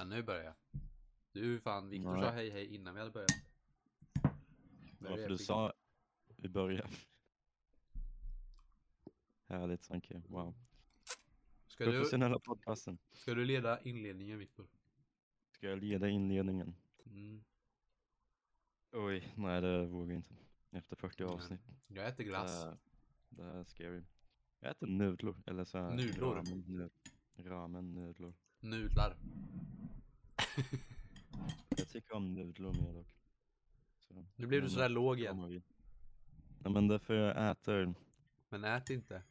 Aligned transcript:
Ja, 0.00 0.04
nu 0.04 0.22
börjar 0.22 0.44
jag. 0.44 0.54
Du 1.32 1.60
fan, 1.60 1.88
Viktor 1.88 2.20
sa 2.20 2.30
hej 2.30 2.50
hej 2.50 2.74
innan 2.74 2.94
vi 2.94 3.00
hade 3.00 3.12
börjat. 3.12 3.30
Varför 4.98 5.28
du 5.28 5.38
sa 5.38 5.72
i 6.36 6.48
början. 6.48 6.88
Härligt 9.46 9.84
Sanke, 9.84 10.22
wow. 10.28 10.54
Ska 11.66 11.84
du, 11.84 12.38
podcasten. 12.44 12.98
ska 13.12 13.34
du 13.34 13.44
leda 13.44 13.80
inledningen 13.80 14.38
Viktor? 14.38 14.66
Ska 15.50 15.66
jag 15.66 15.78
leda 15.78 16.08
inledningen? 16.08 16.74
Mm. 17.06 17.44
Oj, 18.92 19.34
nej 19.36 19.60
det 19.60 19.86
vågar 19.86 20.14
jag 20.14 20.18
inte. 20.18 20.34
Efter 20.70 20.96
40 20.96 21.22
Nej. 21.24 21.32
avsnitt. 21.32 21.60
Jag 21.86 22.08
äter 22.08 22.24
glass. 22.24 22.64
Det, 22.64 22.76
det 23.28 23.42
här 23.42 23.54
är 23.54 23.64
scary. 23.64 24.02
Jag 24.60 24.70
äter 24.70 24.86
nudlar, 24.86 25.34
eller 25.46 25.64
så 25.64 25.78
här 25.78 25.96
Nudlar? 25.96 26.28
Ramen, 26.28 26.60
nud, 26.66 26.90
ramen 27.36 27.94
nudlar. 27.94 28.34
Nudlar. 28.60 29.16
Jag 31.76 31.88
tycker 31.88 32.14
om 32.14 32.34
nudlar 32.34 32.72
mer 32.72 32.92
dock. 32.92 33.06
Så, 33.98 34.14
Nu 34.14 34.46
blev 34.46 34.60
du 34.60 34.60
men 34.60 34.70
sådär 34.70 34.88
låg 34.88 35.18
igen. 35.20 35.62
Nej 36.58 36.72
men 36.72 36.88
därför 36.88 37.14
jag 37.14 37.50
äter, 37.50 37.94
Men 38.48 38.64
ät 38.64 38.90
inte. 38.90 39.22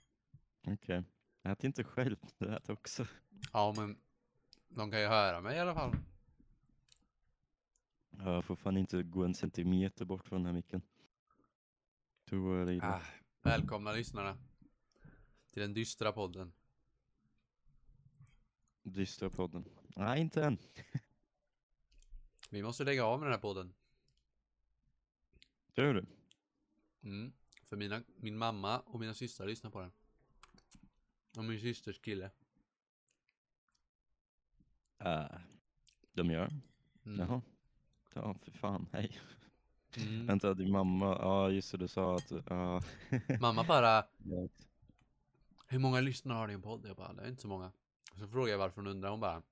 okej. 0.67 1.03
Ät 1.43 1.63
inte 1.63 1.83
själv, 1.83 2.15
du 2.37 2.55
äter 2.55 2.73
också. 2.73 3.07
Ja 3.53 3.73
men 3.77 3.97
de 4.69 4.91
kan 4.91 5.01
ju 5.01 5.07
höra 5.07 5.41
mig 5.41 5.55
i 5.57 5.59
alla 5.59 5.73
fall. 5.73 5.95
Jag 8.09 8.45
får 8.45 8.55
fan 8.55 8.77
inte 8.77 9.03
gå 9.03 9.23
en 9.23 9.33
centimeter 9.33 10.05
bort 10.05 10.25
från 10.27 10.39
den 10.39 10.45
här 10.45 10.53
micken. 10.53 10.81
Det. 12.29 12.79
Ah, 12.83 13.01
välkomna 13.41 13.91
lyssnarna. 13.91 14.37
Till 15.53 15.61
den 15.61 15.73
dystra 15.73 16.11
podden. 16.11 16.53
Dystra 18.83 19.29
podden. 19.29 19.65
Nej, 19.95 20.21
inte 20.21 20.43
än. 20.43 20.57
Vi 22.49 22.63
måste 22.63 22.83
lägga 22.83 23.05
av 23.05 23.19
med 23.19 23.27
den 23.27 23.33
här 23.33 23.41
podden. 23.41 23.73
Tror 25.75 25.93
du? 25.93 26.05
Mm. 27.03 27.33
För 27.63 27.77
mina, 27.77 28.03
min 28.15 28.37
mamma 28.37 28.79
och 28.79 28.99
mina 28.99 29.13
systrar 29.13 29.47
lyssnar 29.47 29.71
på 29.71 29.81
den. 29.81 29.91
Och 31.37 31.43
min 31.43 31.59
systers 31.59 31.99
kille. 31.99 32.31
Uh, 35.05 35.37
de 36.13 36.31
gör? 36.31 36.51
Mm. 37.05 37.19
Jaha. 37.19 37.41
Ja, 38.13 38.35
för 38.41 38.51
fan, 38.51 38.87
hej. 38.91 39.19
Mm. 39.97 40.25
Vänta, 40.25 40.53
din 40.53 40.71
mamma, 40.71 41.05
ja 41.05 41.49
just 41.49 41.71
det, 41.71 41.77
du 41.77 41.87
sa 41.87 42.15
att, 42.15 42.31
ja. 42.45 42.81
Mamma 43.39 43.63
bara, 43.63 44.05
hur 45.67 45.79
många 45.79 46.01
lyssnare 46.01 46.37
har 46.37 46.47
din 46.47 46.61
podd? 46.61 46.85
Jag 46.87 46.95
bara, 46.95 47.13
det 47.13 47.21
är 47.21 47.27
inte 47.27 47.41
så 47.41 47.47
många. 47.47 47.71
Så 48.19 48.27
frågade 48.27 48.51
jag 48.51 48.57
varför 48.57 48.75
hon 48.75 48.87
undrar, 48.87 49.09
hon 49.09 49.19
bara, 49.19 49.43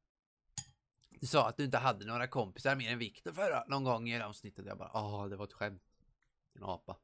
du 1.10 1.28
sa 1.28 1.50
att 1.50 1.58
du 1.58 1.64
inte 1.64 1.78
hade 1.78 2.06
några 2.06 2.28
kompisar 2.28 2.76
mer 2.76 2.92
än 2.92 3.00
Viktor 3.00 3.32
förra, 3.32 3.66
någon 3.68 3.84
gång 3.84 4.10
i 4.10 4.22
avsnittet. 4.22 4.66
Jag 4.66 4.78
bara, 4.78 4.90
ah 4.94 5.28
det 5.28 5.36
var 5.36 5.46
ett 5.46 5.54
skämt. 5.54 5.84
En 6.54 6.64
apa. 6.64 6.98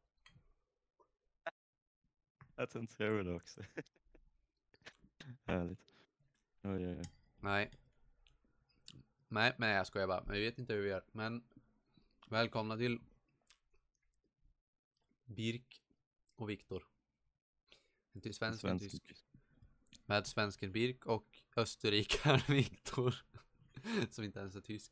Att 2.56 2.74
hon 2.74 2.88
tror 2.88 3.24
det 3.24 3.34
också. 3.34 3.62
Härligt. 5.44 5.80
Oj, 6.62 6.88
oj, 6.88 6.98
oj. 7.00 7.06
Nej. 7.40 7.72
Nej, 9.28 9.56
nej 9.58 9.76
jag 9.76 9.88
skojar 9.88 10.08
bara. 10.08 10.24
Men 10.24 10.34
vi 10.34 10.42
vet 10.42 10.60
inte 10.60 10.74
hur 10.74 10.82
vi 10.82 10.90
gör. 10.90 11.04
Men 11.12 11.44
välkomna 12.30 12.78
till 12.78 13.00
Birk 15.26 15.82
och 16.36 16.50
Viktor. 16.50 16.88
En 18.14 18.34
svensk, 18.34 18.64
en 18.64 18.80
tysk. 18.80 19.24
Med 20.06 20.28
svensken 20.28 20.72
Birk 20.72 21.06
och 21.06 21.42
österrikaren 21.56 22.42
Viktor. 22.48 23.16
Som 24.10 24.24
inte 24.24 24.40
ens 24.40 24.56
är 24.56 24.62
tysk. 24.62 24.92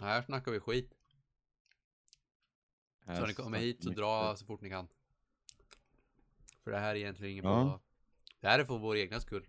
Här 0.00 0.22
snackar 0.22 0.52
vi 0.52 0.60
skit. 0.60 0.94
Så 3.04 3.10
Här 3.10 3.26
ni 3.26 3.34
kommer 3.34 3.58
hit 3.58 3.84
så 3.84 3.90
dra 3.90 4.36
så 4.36 4.46
fort 4.46 4.60
ni 4.60 4.68
kan. 4.70 4.88
För 6.64 6.70
det 6.70 6.78
här 6.78 6.90
är 6.90 6.94
egentligen 6.98 7.32
ingen 7.32 7.44
Ja. 7.44 7.78
på... 7.78 7.80
Det 8.40 8.48
här 8.48 8.58
är 8.58 8.64
för 8.64 8.78
vår 8.78 8.96
egna 8.96 9.20
skull. 9.20 9.46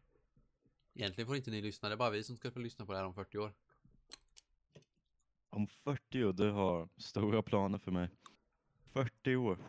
Egentligen 0.93 1.27
får 1.27 1.35
inte 1.35 1.51
ni 1.51 1.61
lyssna, 1.61 1.89
det 1.89 1.95
är 1.95 1.97
bara 1.97 2.09
vi 2.09 2.23
som 2.23 2.37
ska 2.37 2.51
få 2.51 2.59
lyssna 2.59 2.85
på 2.85 2.91
det 2.91 2.97
här 2.97 3.05
om 3.05 3.13
40 3.13 3.37
år. 3.37 3.53
Om 5.49 5.67
40 5.67 6.23
år, 6.23 6.33
du 6.33 6.51
har 6.51 6.89
stora 6.97 7.43
planer 7.43 7.77
för 7.77 7.91
mig. 7.91 8.09
40 8.93 9.35
år. 9.35 9.59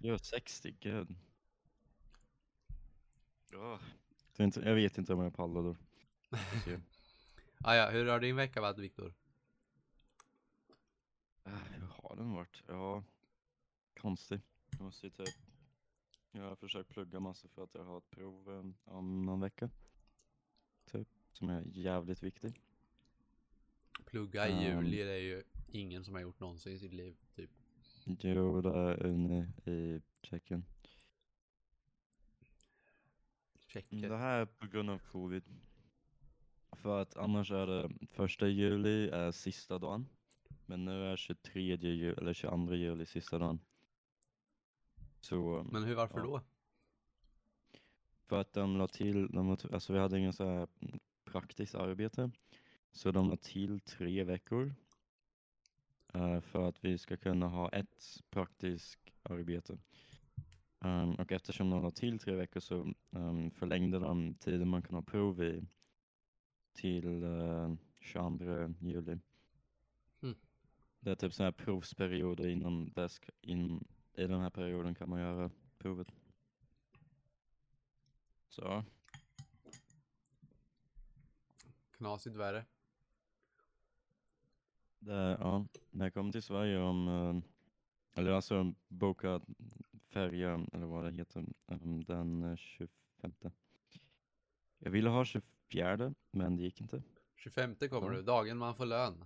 Jag 0.00 0.14
är 0.14 0.18
60, 0.18 0.76
gud. 0.80 1.16
Ja. 3.52 3.80
Jag, 4.36 4.74
vet 4.74 4.98
inte 4.98 5.14
om 5.14 5.20
jag 5.20 5.34
pallar 5.34 5.62
då. 5.62 5.76
Ah, 7.60 7.74
ja, 7.74 7.90
hur 7.90 8.06
har 8.06 8.20
din 8.20 8.36
vecka 8.36 8.60
varit 8.60 8.78
Viktor? 8.78 9.14
Äh, 11.44 11.52
Hur 11.52 11.86
har 11.86 12.16
den 12.16 12.32
varit? 12.32 12.62
Ja, 12.68 13.04
konstig. 14.00 14.40
Jag 14.70 14.80
måste 14.80 15.06
ju 15.06 15.10
typ, 15.10 15.34
jag 16.32 16.42
har 16.42 16.56
försökt 16.56 16.90
plugga 16.90 17.20
massor 17.20 17.48
för 17.48 17.64
att 17.64 17.74
jag 17.74 17.84
har 17.84 17.98
ett 17.98 18.10
prov 18.10 18.72
om 18.84 19.22
någon 19.26 19.40
vecka. 19.40 19.70
Typ, 20.84 21.08
som 21.32 21.48
är 21.48 21.62
jävligt 21.72 22.22
viktig. 22.22 22.60
Plugga 24.04 24.48
i 24.48 24.52
Ehm. 24.52 24.84
juli, 24.84 25.02
det 25.04 25.12
är 25.12 25.18
ju 25.22 25.42
ingen 25.68 26.04
som 26.04 26.14
har 26.14 26.20
gjort 26.20 26.40
någonsin 26.40 26.72
i 26.72 26.78
sitt 26.78 26.92
liv, 26.94 27.16
typ. 27.34 27.50
Jo, 28.20 28.60
det 28.60 28.68
är 28.74 29.06
Uni 29.06 29.46
i 29.64 30.00
Tjeckien. 30.22 30.64
Tjecker. 33.68 34.08
Det 34.08 34.16
här 34.16 34.40
är 34.40 34.46
på 34.46 34.66
grund 34.66 34.90
av 34.90 34.98
covid. 34.98 35.42
För 36.72 37.02
att 37.02 37.16
annars 37.16 37.50
är 37.50 37.66
det 37.66 37.90
första 38.10 38.48
juli 38.48 39.08
är 39.10 39.30
sista 39.32 39.78
dagen. 39.78 40.06
Men 40.66 40.84
nu 40.84 41.04
är 41.06 41.16
23 41.16 41.62
juli, 41.76 42.08
eller 42.18 42.32
22 42.34 42.74
juli 42.74 43.06
sista 43.06 43.38
dagen. 43.38 43.60
Så 45.20 45.66
Men 45.72 45.84
hur, 45.84 45.94
varför 45.94 46.18
Ja. 46.18 46.24
då? 46.24 46.40
För 48.26 48.40
att 48.40 48.52
de 48.52 48.76
la 48.76 48.88
till, 48.88 49.28
de 49.30 49.48
la 49.48 49.56
till 49.56 49.74
alltså 49.74 49.92
vi 49.92 49.98
hade 49.98 50.18
ingen 50.18 50.32
så 50.32 50.44
här 50.44 50.68
praktiskt 51.24 51.74
arbete. 51.74 52.30
Så 52.92 53.10
de 53.10 53.30
la 53.30 53.36
till 53.36 53.80
tre 53.80 54.24
veckor. 54.24 54.74
eh, 56.14 56.40
för 56.40 56.68
att 56.68 56.84
vi 56.84 56.98
ska 56.98 57.16
kunna 57.16 57.48
ha 57.48 57.68
ett 57.68 58.22
praktiskt 58.30 58.98
arbete. 59.22 59.78
Ehm, 60.80 61.14
och 61.14 61.32
eftersom 61.32 61.70
de 61.70 61.82
la 61.82 61.90
till 61.90 62.18
tre 62.18 62.34
veckor 62.34 62.60
så 62.60 62.94
um, 63.10 63.50
förlängde 63.50 63.98
de 63.98 64.34
tiden 64.34 64.68
man 64.68 64.82
kan 64.82 64.94
ha 64.94 65.02
prov 65.02 65.42
i 65.42 65.66
till 66.72 67.24
uh, 67.24 67.74
22 68.00 68.74
juli. 68.80 69.18
Mm. 70.22 70.36
Det 71.00 71.10
är 71.10 71.14
typ 71.14 71.34
så 71.34 71.42
här 71.42 71.52
provsperioder 71.52 72.48
innan 72.48 72.92
det 72.92 73.08
ska, 73.08 73.32
in, 73.40 73.84
i 74.12 74.26
den 74.26 74.40
här 74.40 74.50
perioden 74.50 74.94
kan 74.94 75.10
man 75.10 75.20
göra 75.20 75.50
provet. 75.78 76.08
Så. 78.48 78.84
Knasigt 81.90 82.36
värre. 82.36 82.64
Det, 84.98 85.36
ja, 85.40 85.66
när 85.90 86.06
jag 86.06 86.14
kom 86.14 86.32
till 86.32 86.42
Sverige 86.42 86.78
om, 86.78 87.08
eh, 87.08 88.20
eller 88.20 88.30
alltså 88.30 88.74
boka 88.88 89.40
färja, 90.08 90.66
eller 90.72 90.86
vad 90.86 91.04
det 91.04 91.10
heter, 91.10 91.44
em, 91.66 92.04
den 92.04 92.42
eh, 92.42 92.56
25. 92.56 93.32
Jag 94.78 94.90
ville 94.90 95.08
ha 95.08 95.24
24, 95.24 96.14
men 96.30 96.56
det 96.56 96.62
gick 96.62 96.80
inte. 96.80 97.02
25 97.36 97.74
kommer 97.74 98.10
Ja. 98.10 98.16
du, 98.16 98.22
dagen 98.22 98.58
man 98.58 98.74
får 98.76 98.86
lön. 98.86 99.24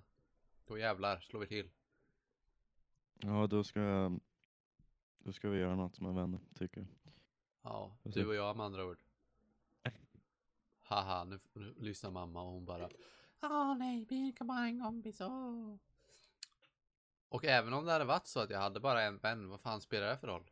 Då 0.67 0.79
jävlar 0.79 1.21
slår 1.21 1.41
vi 1.41 1.47
till. 1.47 1.71
Ja, 3.15 3.47
då 3.47 3.65
ska 3.65 3.81
jag, 3.81 4.21
då 5.19 5.33
ska 5.33 5.49
vi 5.49 5.59
göra 5.59 5.75
något 5.77 6.01
med 6.01 6.15
vänner, 6.15 6.41
tycker 6.55 6.81
jag. 6.81 6.89
Ja, 7.63 7.97
du 8.03 8.27
och 8.27 8.35
jag 8.35 8.57
med 8.57 8.67
andra 8.67 8.85
ord. 8.85 9.03
Haha, 10.83 11.25
nu, 11.25 11.39
nu 11.53 11.75
lyssnar 11.79 12.11
mamma 12.11 12.43
och 12.43 12.51
hon 12.53 12.65
bara 12.65 12.89
Ja 13.41 13.75
nej, 13.75 14.07
vi 14.09 14.33
kan 14.33 14.47
bara 14.47 14.65
en 14.67 14.81
kompis, 14.83 15.21
åh. 15.21 15.77
Och 17.29 17.45
även 17.45 17.73
om 17.73 17.85
det 17.85 17.93
hade 17.93 18.05
varit 18.05 18.27
så 18.27 18.41
att 18.41 18.51
jag 18.51 18.59
hade 18.61 18.81
bara 18.81 19.03
en 19.03 19.19
vän, 19.19 19.49
vad 19.49 19.61
fan 19.61 19.81
spelar 19.81 20.07
det 20.09 20.19
för 20.19 20.27
roll? 20.27 20.51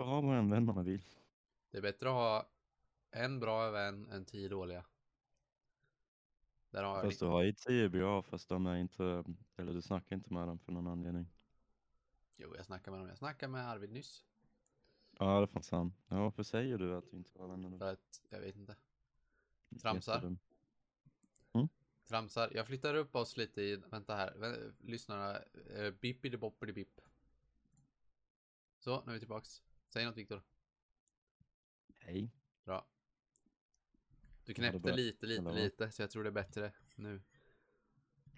Får 0.00 0.04
ha 0.04 0.22
bara 0.22 0.38
en 0.38 0.50
vän 0.50 0.64
man 0.64 0.84
vill. 0.84 1.04
Det 1.70 1.78
är 1.78 1.82
bättre 1.82 2.08
att 2.08 2.14
ha 2.14 2.50
en 3.10 3.40
bra 3.40 3.70
vän 3.70 4.06
än 4.10 4.24
tio 4.24 4.48
dåliga. 4.48 4.84
Där 6.70 6.82
har 6.82 7.02
Fast 7.02 7.20
du 7.20 7.26
har 7.26 7.42
ju 7.42 7.52
tio 7.52 7.88
bra, 7.88 8.22
fast 8.22 8.48
de 8.48 8.66
är 8.66 8.76
inte, 8.76 9.24
eller 9.56 9.72
du 9.72 9.82
snackar 9.82 10.16
inte 10.16 10.32
med 10.32 10.48
dem 10.48 10.58
för 10.58 10.72
någon 10.72 10.86
anledning. 10.86 11.26
Jo, 12.36 12.56
jag 12.56 12.64
snackade 12.64 12.90
med 12.90 13.00
dem. 13.00 13.08
Jag 13.08 13.18
snackade 13.18 13.52
med 13.52 13.68
Arvid 13.68 13.90
nyss. 13.90 14.24
Ja, 15.18 15.38
det 15.38 15.44
är 15.44 15.46
fan 15.46 15.62
sant. 15.62 15.94
Ja, 16.08 16.22
varför 16.22 16.42
säger 16.42 16.78
du 16.78 16.96
att 16.96 17.10
du 17.10 17.16
inte 17.16 17.38
har 17.38 17.48
vänner? 17.48 17.78
För 17.78 17.92
att, 17.92 18.22
jag 18.28 18.40
vet 18.40 18.56
inte. 18.56 18.76
Tramsar. 19.80 20.14
Jättedum. 20.14 20.38
Tramsar. 22.08 22.50
Jag 22.54 22.66
flyttar 22.66 22.94
upp 22.94 23.16
oss 23.16 23.36
lite 23.36 23.62
i, 23.62 23.76
vänta 23.76 24.14
här, 24.14 24.72
lyssnarna. 24.78 25.38
Uh, 25.78 25.90
Bippidi 25.90 26.36
boppidi 26.36 26.72
bipp. 26.72 27.00
Så, 28.78 29.02
nu 29.04 29.10
är 29.10 29.14
vi 29.14 29.18
tillbaks. 29.18 29.62
Säg 29.92 30.04
något 30.04 30.16
Viktor. 30.16 30.42
Hej. 31.98 32.30
Bra. 32.64 32.86
Du 34.44 34.54
knäppte 34.54 34.96
lite, 34.96 35.26
lite, 35.26 35.42
vad? 35.42 35.54
lite, 35.54 35.90
så 35.90 36.02
jag 36.02 36.10
tror 36.10 36.22
det 36.22 36.28
är 36.28 36.32
bättre 36.32 36.72
nu. 36.94 37.22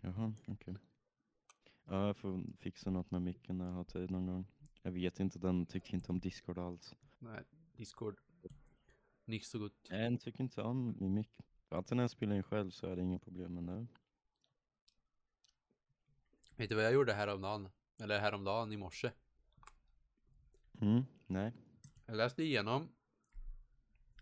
Jaha, 0.01 0.35
okej. 0.47 0.77
Ja, 1.85 2.07
jag 2.07 2.17
får 2.17 2.57
fixa 2.59 2.91
något 2.91 3.11
med 3.11 3.23
micken 3.23 3.59
när 3.59 3.67
jag 3.67 3.73
har 3.73 3.85
tid 3.85 4.11
någon 4.11 4.27
gång. 4.27 4.47
Jag 4.83 4.93
vet 4.93 5.21
inte, 5.21 5.39
den 5.39 5.67
tycker 5.67 5.95
inte 5.95 6.13
om 6.13 6.21
Discord 6.21 6.59
alls. 6.59 6.95
Nej, 7.19 7.43
Discord. 7.77 8.21
Nicht 9.25 9.47
så 9.47 9.59
gott. 9.59 9.87
Nej, 9.91 10.03
den 10.03 10.19
tycker 10.19 10.43
inte 10.43 10.63
om 10.63 10.97
min 11.01 11.15
mick. 11.15 11.39
Alltid 11.69 11.97
när 11.97 12.05
jag 12.05 12.11
spelar 12.11 12.37
in 12.37 12.43
själv 12.43 12.71
så 12.71 12.87
är 12.87 12.97
det 12.97 13.03
inga 13.03 13.19
problem 13.19 13.55
med 13.55 13.65
det. 13.65 13.87
Vet 16.57 16.69
du 16.69 16.75
vad 16.75 16.85
jag 16.85 16.93
gjorde 16.93 17.13
häromdagen? 17.13 17.69
Eller 17.99 18.21
häromdagen 18.21 18.73
i 18.73 18.77
morse? 18.77 19.11
Mm, 20.83 21.03
nej. 21.27 21.53
Jag 22.07 22.17
läste 22.17 22.43
igenom. 22.43 22.89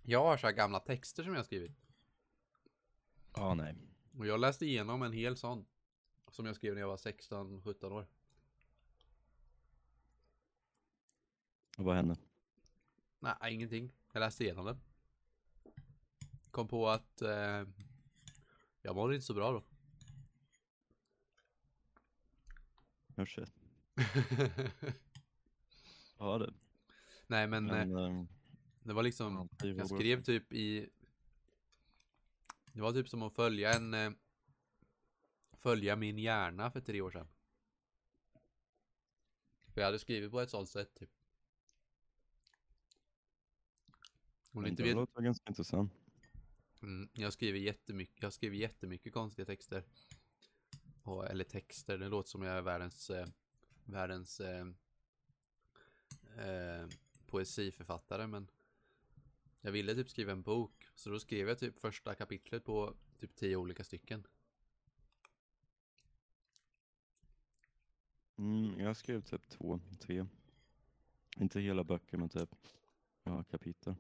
Jag 0.03 0.25
har 0.25 0.37
så 0.37 0.47
här 0.47 0.55
gamla 0.55 0.81
texter 0.81 1.23
som 1.23 1.33
jag 1.33 1.39
har 1.39 1.45
skrivit. 1.45 1.73
Ja, 3.35 3.55
nej. 3.55 3.77
Och 4.19 4.27
jag 4.27 4.41
läste 4.41 4.67
igenom 4.67 5.03
en 5.03 5.13
hel 5.13 5.37
sån. 5.37 5.67
Som 6.31 6.47
jag 6.47 6.57
skrev 6.57 6.75
när 6.75 6.81
jag 6.81 6.89
var 6.89 6.97
16-17 6.97 7.93
år. 7.93 8.07
Och 11.79 11.85
vad 11.85 11.97
hände? 11.97 12.17
Nej, 13.19 13.35
ingenting. 13.55 13.93
Jag 14.13 14.21
läste 14.21 14.45
igenom 14.45 14.65
den. 14.67 14.81
Kom 16.51 16.69
på 16.69 16.89
att 16.89 17.23
eh, 17.23 17.65
jag 18.83 18.95
mådde 18.95 19.15
inte 19.15 19.27
så 19.27 19.35
bra 19.35 19.53
då. 19.53 19.65
Oh, 23.23 23.27
shit. 23.27 23.53
Ja, 26.21 26.39
det. 26.39 26.55
Nej 27.27 27.47
men, 27.47 27.71
eh, 27.71 27.77
Men, 27.87 27.97
ehm, 27.97 28.29
det 28.83 28.93
var 28.93 29.03
liksom 29.03 29.49
Jag 29.61 29.87
skrev 29.89 30.23
typ 30.23 30.53
i 30.53 30.91
Det 32.73 32.81
var 32.81 32.93
typ 32.93 33.09
som 33.09 33.23
att 33.23 33.35
följa 33.35 33.75
en 33.75 33.95
eh, 33.95 34.11
Följa 35.53 35.97
min 35.97 36.19
hjärna 36.19 36.71
för 36.71 36.81
tre 36.81 37.01
år 37.01 37.11
sedan 37.11 37.29
För 39.75 39.81
jag 39.81 39.87
hade 39.87 39.99
skrivit 39.99 40.31
på 40.31 40.41
ett 40.41 40.51
sånt 40.51 40.69
sätt 40.69 40.95
typ 40.95 41.11
Om 44.53 44.67
inte 44.67 44.83
det 44.83 44.89
vet 44.89 44.97
låter 44.97 45.23
ganska 45.23 45.45
intressant. 45.51 45.93
mm, 46.83 47.09
Jag 47.13 47.33
skriver 47.33 47.59
jättemycket 47.59 48.23
Jag 48.23 48.33
skriver 48.33 48.57
jättemycket 48.57 49.13
konstiga 49.13 49.47
texter 49.47 49.85
och, 51.03 51.31
Eller 51.31 51.45
texter, 51.45 51.99
det 51.99 52.09
låter 52.09 52.29
som 52.31 52.43
jag 52.43 52.57
är 52.57 52.63
världens 52.63 53.11
eh, 53.11 53.27
Världens 53.85 54.41
eh, 54.41 54.65
eh, 56.39 56.89
Poesiförfattare 57.27 58.27
men 58.27 58.51
Jag 59.61 59.73
ville 59.73 59.95
typ 59.95 60.11
skriva 60.11 60.33
en 60.33 60.43
bok 60.43 60.89
Så 60.95 61.11
då 61.11 61.21
skrev 61.21 61.49
jag 61.49 61.59
typ 61.59 61.81
första 61.81 62.15
kapitlet 62.15 62.65
på 62.65 62.95
Typ 63.19 63.37
tio 63.37 63.57
olika 63.57 63.85
stycken 63.85 64.27
Mm, 68.41 68.81
jag 68.81 68.97
skrev 68.97 69.21
typ 69.21 69.49
två, 69.49 69.81
tre. 69.99 70.27
Inte 71.37 71.61
hela 71.61 71.85
böcker 71.85 72.17
men 72.17 72.29
typ 72.29 72.57
ja, 73.25 73.45
kapitel. 73.45 73.95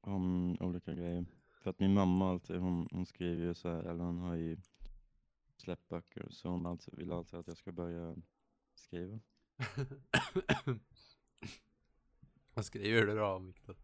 Om 0.00 0.56
olika 0.60 0.94
grejer. 0.94 1.26
För 1.52 1.70
att 1.70 1.78
min 1.78 1.94
mamma 1.94 2.30
alltid, 2.30 2.56
hon, 2.56 2.88
hon 2.92 3.06
skriver 3.06 3.44
ju 3.44 3.54
så 3.54 3.68
här, 3.68 3.84
eller 3.84 4.04
hon 4.04 4.18
har 4.18 4.34
ju 4.34 4.56
släppt 5.56 5.88
böcker. 5.88 6.26
Så 6.30 6.48
hon 6.48 6.66
alltid, 6.66 6.94
vill 6.98 7.12
alltid 7.12 7.38
att 7.38 7.46
jag 7.46 7.56
ska 7.56 7.72
börja 7.72 8.16
skriva. 8.74 9.20
Vad 12.54 12.64
skriver 12.64 13.06
du 13.06 13.14
då 13.14 13.26
om 13.26 13.46
Viktor? 13.46 13.76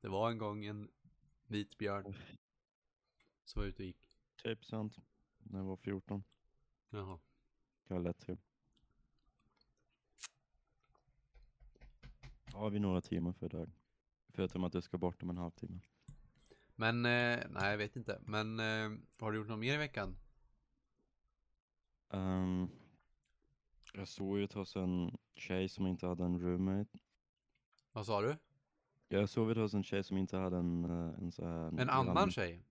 Det 0.00 0.08
var 0.08 0.30
en 0.30 0.38
gång 0.38 0.64
en 0.64 0.90
vit 1.46 1.78
björn 1.78 2.16
Som 3.44 3.60
var 3.62 3.66
ute 3.66 3.82
och 3.82 3.86
gick 3.86 4.18
Typ 4.42 4.64
sant. 4.64 4.98
När 5.38 5.58
jag 5.58 5.66
var 5.66 5.76
14. 5.76 6.24
Jaha 6.90 7.18
Jag 7.88 7.96
har 7.96 8.02
lätt 8.02 8.18
till. 8.18 8.38
Har 12.52 12.70
vi 12.70 12.78
några 12.78 13.00
timmar 13.00 13.32
för 13.32 13.46
idag? 13.46 13.70
Förutom 14.28 14.64
att 14.64 14.72
du 14.72 14.82
ska 14.82 14.98
bort 14.98 15.22
om 15.22 15.30
en 15.30 15.36
halvtimme. 15.36 15.80
Men, 16.74 16.96
eh, 17.06 17.40
nej 17.50 17.70
jag 17.70 17.78
vet 17.78 17.96
inte 17.96 18.20
Men 18.22 18.60
eh, 18.60 18.98
har 19.18 19.32
du 19.32 19.38
gjort 19.38 19.48
något 19.48 19.58
mer 19.58 19.74
i 19.74 19.76
veckan? 19.76 20.16
Ehm, 22.10 22.68
jag 23.92 24.08
såg 24.08 24.38
ut 24.38 24.52
hos 24.52 24.76
en 24.76 25.18
tjej 25.34 25.68
som 25.68 25.86
inte 25.86 26.06
hade 26.06 26.24
en 26.24 26.40
roommate. 26.40 26.98
Vad 27.92 28.06
sa 28.06 28.20
du? 28.20 28.36
Jag 29.08 29.28
sov 29.28 29.50
ut 29.50 29.56
hos 29.56 29.74
en 29.74 29.82
tjej 29.82 30.04
som 30.04 30.16
inte 30.16 30.36
hade 30.36 30.56
en, 30.56 30.84
eh, 30.84 31.18
en 31.18 31.32
så 31.32 31.44
här... 31.44 31.68
En 31.68 31.90
annan 31.90 32.14
granne. 32.14 32.32
tjej? 32.32 32.64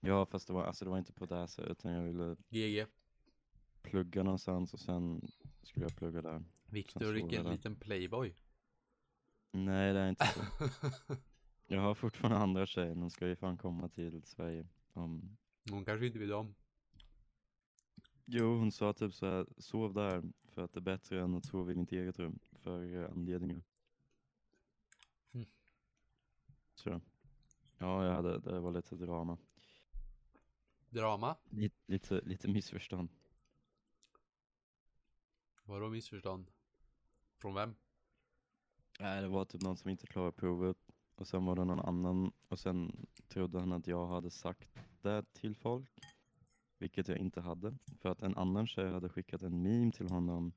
Ja, 0.00 0.26
fast 0.26 0.46
det 0.46 0.52
var, 0.52 0.64
alltså, 0.64 0.84
det 0.84 0.90
var 0.90 0.98
inte 0.98 1.12
på 1.12 1.26
det 1.26 1.36
här 1.36 1.46
sättet, 1.46 1.70
utan 1.70 1.92
jag 1.92 2.02
ville 2.02 2.36
GG 2.48 2.86
plugga 3.82 4.22
någonstans 4.22 4.74
och 4.74 4.80
sen 4.80 5.28
skulle 5.62 5.84
jag 5.84 5.96
plugga 5.96 6.22
där. 6.22 6.44
Viktor, 6.66 7.00
såg 7.00 7.12
vilken 7.12 7.50
liten 7.50 7.76
playboy 7.76 8.34
Nej, 9.52 9.92
det 9.92 10.00
är 10.00 10.08
inte 10.08 10.26
så. 10.26 10.40
jag 11.66 11.80
har 11.80 11.94
fortfarande 11.94 12.38
andra 12.38 12.66
tjejer, 12.66 12.94
de 12.94 13.10
ska 13.10 13.26
ju 13.26 13.36
fan 13.36 13.58
komma 13.58 13.88
till 13.88 14.22
Sverige. 14.24 14.66
Om... 14.92 15.36
Hon 15.70 15.84
kanske 15.84 16.06
inte 16.06 16.18
vill 16.18 16.32
om 16.32 16.54
Jo, 18.26 18.56
hon 18.58 18.72
sa 18.72 18.92
typ 18.92 19.14
så 19.14 19.26
här, 19.26 19.46
sov 19.58 19.94
där 19.94 20.22
för 20.44 20.62
att 20.62 20.72
det 20.72 20.78
är 20.78 20.82
bättre 20.82 21.20
än 21.20 21.34
att 21.34 21.44
sova 21.44 21.72
i 21.72 21.74
ditt 21.74 21.92
eget 21.92 22.18
rum 22.18 22.38
för 22.52 22.94
eh, 22.96 23.10
anledningar. 23.10 23.62
Mm. 25.32 25.46
Så. 26.74 27.00
Ja, 27.78 28.04
jag 28.04 28.14
hade, 28.14 28.38
det 28.38 28.60
var 28.60 28.72
lite 28.72 28.96
drama. 28.96 29.38
Drama? 30.90 31.36
Lite, 31.50 31.76
lite, 31.86 32.20
lite 32.20 32.48
missförstånd. 32.48 33.08
Vadå 35.64 35.88
missförstånd? 35.88 36.50
Från 37.36 37.54
vem? 37.54 37.74
Nej, 39.00 39.22
det 39.22 39.28
var 39.28 39.44
typ 39.44 39.62
någon 39.62 39.76
som 39.76 39.90
inte 39.90 40.06
klarade 40.06 40.32
provet 40.32 40.76
och 41.14 41.28
sen 41.28 41.44
var 41.44 41.56
det 41.56 41.64
någon 41.64 41.80
annan 41.80 42.32
och 42.48 42.58
sen 42.58 43.06
trodde 43.28 43.60
han 43.60 43.72
att 43.72 43.86
jag 43.86 44.06
hade 44.06 44.30
sagt 44.30 44.78
det 45.02 45.24
till 45.32 45.56
folk. 45.56 45.90
Vilket 46.84 47.08
jag 47.08 47.18
inte 47.18 47.40
hade. 47.40 47.74
För 48.00 48.08
att 48.08 48.22
en 48.22 48.36
annan 48.36 48.66
tjej 48.66 48.90
hade 48.90 49.08
skickat 49.08 49.42
en 49.42 49.62
meme 49.62 49.92
till 49.92 50.08
honom 50.08 50.52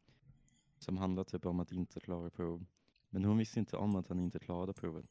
som 0.80 0.98
handlade 0.98 1.30
typ 1.30 1.46
om 1.46 1.60
att 1.60 1.72
inte 1.72 2.00
klara 2.00 2.30
prov. 2.30 2.66
Men 3.10 3.26
hon 3.26 3.38
visste 3.38 3.60
inte 3.60 3.78
om 3.78 3.96
att 3.96 4.08
han 4.08 4.20
inte 4.20 4.40
klarade 4.40 4.74
provet. 4.74 5.06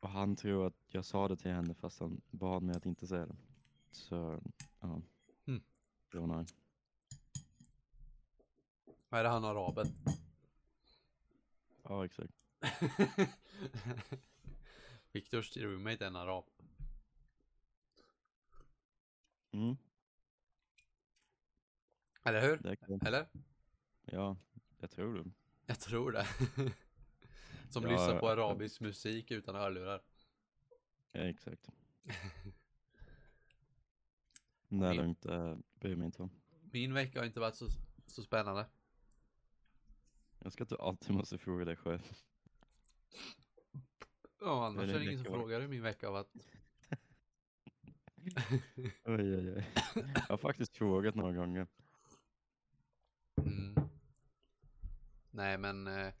Och 0.00 0.08
han 0.08 0.36
tror 0.36 0.66
att 0.66 0.74
jag 0.88 1.04
sa 1.04 1.28
det 1.28 1.36
till 1.36 1.50
henne 1.50 1.74
fast 1.74 2.00
han 2.00 2.20
bad 2.30 2.62
mig 2.62 2.76
att 2.76 2.86
inte 2.86 3.06
säga 3.06 3.26
det. 3.26 3.36
Så, 3.90 4.40
ja. 4.80 5.02
Mm. 5.46 5.62
Det 6.12 6.18
var. 6.18 6.46
Vad 9.08 9.20
är 9.20 9.24
det 9.24 9.30
han 9.30 9.44
araben? 9.44 9.86
Ja, 11.82 12.04
exakt. 12.04 12.34
Viktors 15.12 15.56
roommate 15.56 16.04
är 16.04 16.08
en 16.08 16.16
arab 16.16 16.44
Mm, 19.54 19.76
Eller 22.22 22.40
hur? 22.40 22.56
det. 22.56 23.06
Eller? 23.06 23.28
Ja, 24.04 24.36
jag 24.78 24.90
tror 24.90 25.14
det. 25.14 25.30
Jag 25.66 25.80
tror 25.80 26.12
det 26.12 26.26
Som 27.70 27.82
Ja, 27.82 27.88
lyssnar 27.90 28.20
på 28.20 28.26
ja. 28.26 28.32
arabisk 28.32 28.80
musik 28.80 29.30
utan 29.30 29.54
hörlurar 29.54 30.02
Ja, 31.12 31.20
exakt. 31.20 31.70
Det 34.68 34.86
är 34.86 34.88
Min- 34.90 34.96
lugnt, 34.96 35.22
det 35.22 35.58
bryr 35.74 35.96
mig 35.96 36.06
inte 36.06 36.22
om. 36.22 36.30
Min 36.72 36.94
vecka 36.94 37.18
har 37.20 37.26
inte 37.26 37.40
varit 37.40 37.56
så, 37.56 37.68
så 38.06 38.22
spännande 38.22 38.66
Jag 40.38 40.52
ska 40.52 40.64
inte 40.64 40.76
alltid 40.76 41.14
måste 41.14 41.38
fråga 41.38 41.64
dig 41.64 41.76
själv. 41.76 42.12
Ja, 44.40 44.66
annars 44.66 44.82
Eller 44.82 44.94
är 44.94 44.98
det 44.98 45.04
ingen 45.04 45.24
som 45.24 45.32
frågar 45.34 45.60
hur 45.60 45.68
min 45.68 45.82
vecka 45.82 46.06
har 46.06 46.12
varit 46.12 46.32
Oj, 49.04 49.36
oj, 49.36 49.52
oj. 49.56 49.64
Jag 49.94 50.22
har 50.28 50.36
faktiskt 50.36 50.76
frågat 50.76 51.14
några 51.14 51.32
gånger. 51.32 51.66
mm. 53.36 53.74
Nej 55.30 55.58
men 55.58 55.86
eh, 55.86 56.12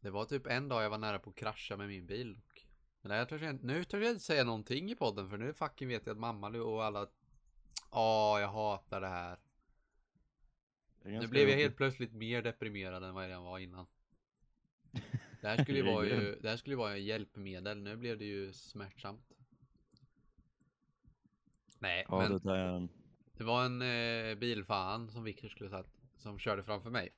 Det 0.00 0.10
var 0.10 0.24
typ 0.24 0.46
en 0.46 0.68
dag 0.68 0.82
jag 0.82 0.90
var 0.90 0.98
nära 0.98 1.18
på 1.18 1.30
att 1.30 1.36
krascha 1.36 1.76
med 1.76 1.88
min 1.88 2.06
bil 2.06 2.36
och, 2.46 2.62
men 3.00 3.16
jag 3.16 3.28
törs, 3.28 3.42
jag- 3.42 3.64
Nu 3.64 3.84
törs 3.84 4.02
jag 4.02 4.10
inte 4.10 4.24
säga 4.24 4.44
någonting 4.44 4.90
i 4.90 4.94
podden 4.94 5.30
för 5.30 5.36
nu 5.38 5.52
fucking 5.52 5.88
vet 5.88 6.06
jag 6.06 6.12
att 6.14 6.20
mamma 6.20 6.48
och 6.48 6.84
alla 6.84 7.08
Ja, 7.90 8.40
jag 8.40 8.48
hatar 8.48 9.00
det 9.00 9.08
här 9.08 9.38
Det 11.02 11.10
Nu 11.20 11.28
blev 11.28 11.48
jag 11.48 11.56
helt 11.56 11.76
plötsligt 11.76 12.12
mer 12.12 12.42
deprimerad 12.42 13.04
än 13.04 13.14
vad 13.14 13.24
jag 13.24 13.28
redan 13.28 13.44
var 13.44 13.58
innan 13.58 13.86
Det 15.40 15.48
här 15.48 15.62
skulle 15.62 15.78
ju 15.78 15.84
vara 15.84 16.06
ju, 16.06 16.38
det 16.40 16.48
här 16.48 16.56
skulle 16.56 16.76
vara 16.76 16.92
en 16.92 17.04
hjälpmedel, 17.04 17.82
nu 17.82 17.96
blev 17.96 18.18
det 18.18 18.24
ju 18.24 18.52
smärtsamt 18.52 19.32
Nej, 21.78 22.06
Ja, 22.08 22.18
men 22.18 22.32
det 22.32 22.38
där, 22.38 22.88
det 23.36 23.44
var 23.44 23.64
en 23.64 23.82
eh, 23.82 24.34
bilfan 24.34 25.10
som 25.10 25.24
Victor 25.24 25.48
skulle 25.48 25.70
sagt 25.70 25.90
Som 26.16 26.38
körde 26.38 26.62
framför 26.62 26.90
mig 26.90 27.14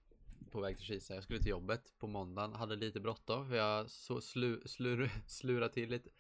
på 0.50 0.60
väg 0.60 0.76
till 0.76 0.86
Kisa. 0.86 1.14
Jag 1.14 1.22
skulle 1.22 1.38
till 1.38 1.50
jobbet 1.50 1.98
på 1.98 2.06
måndagen. 2.06 2.52
Hade 2.52 2.76
lite 2.76 3.00
bråttom 3.00 3.48
för 3.48 3.54
jag 3.54 3.90
så 3.90 4.20
slu, 4.20 4.60
slur, 4.66 5.10
slurade 5.26 5.72
till 5.72 5.90
lite. 5.90 6.10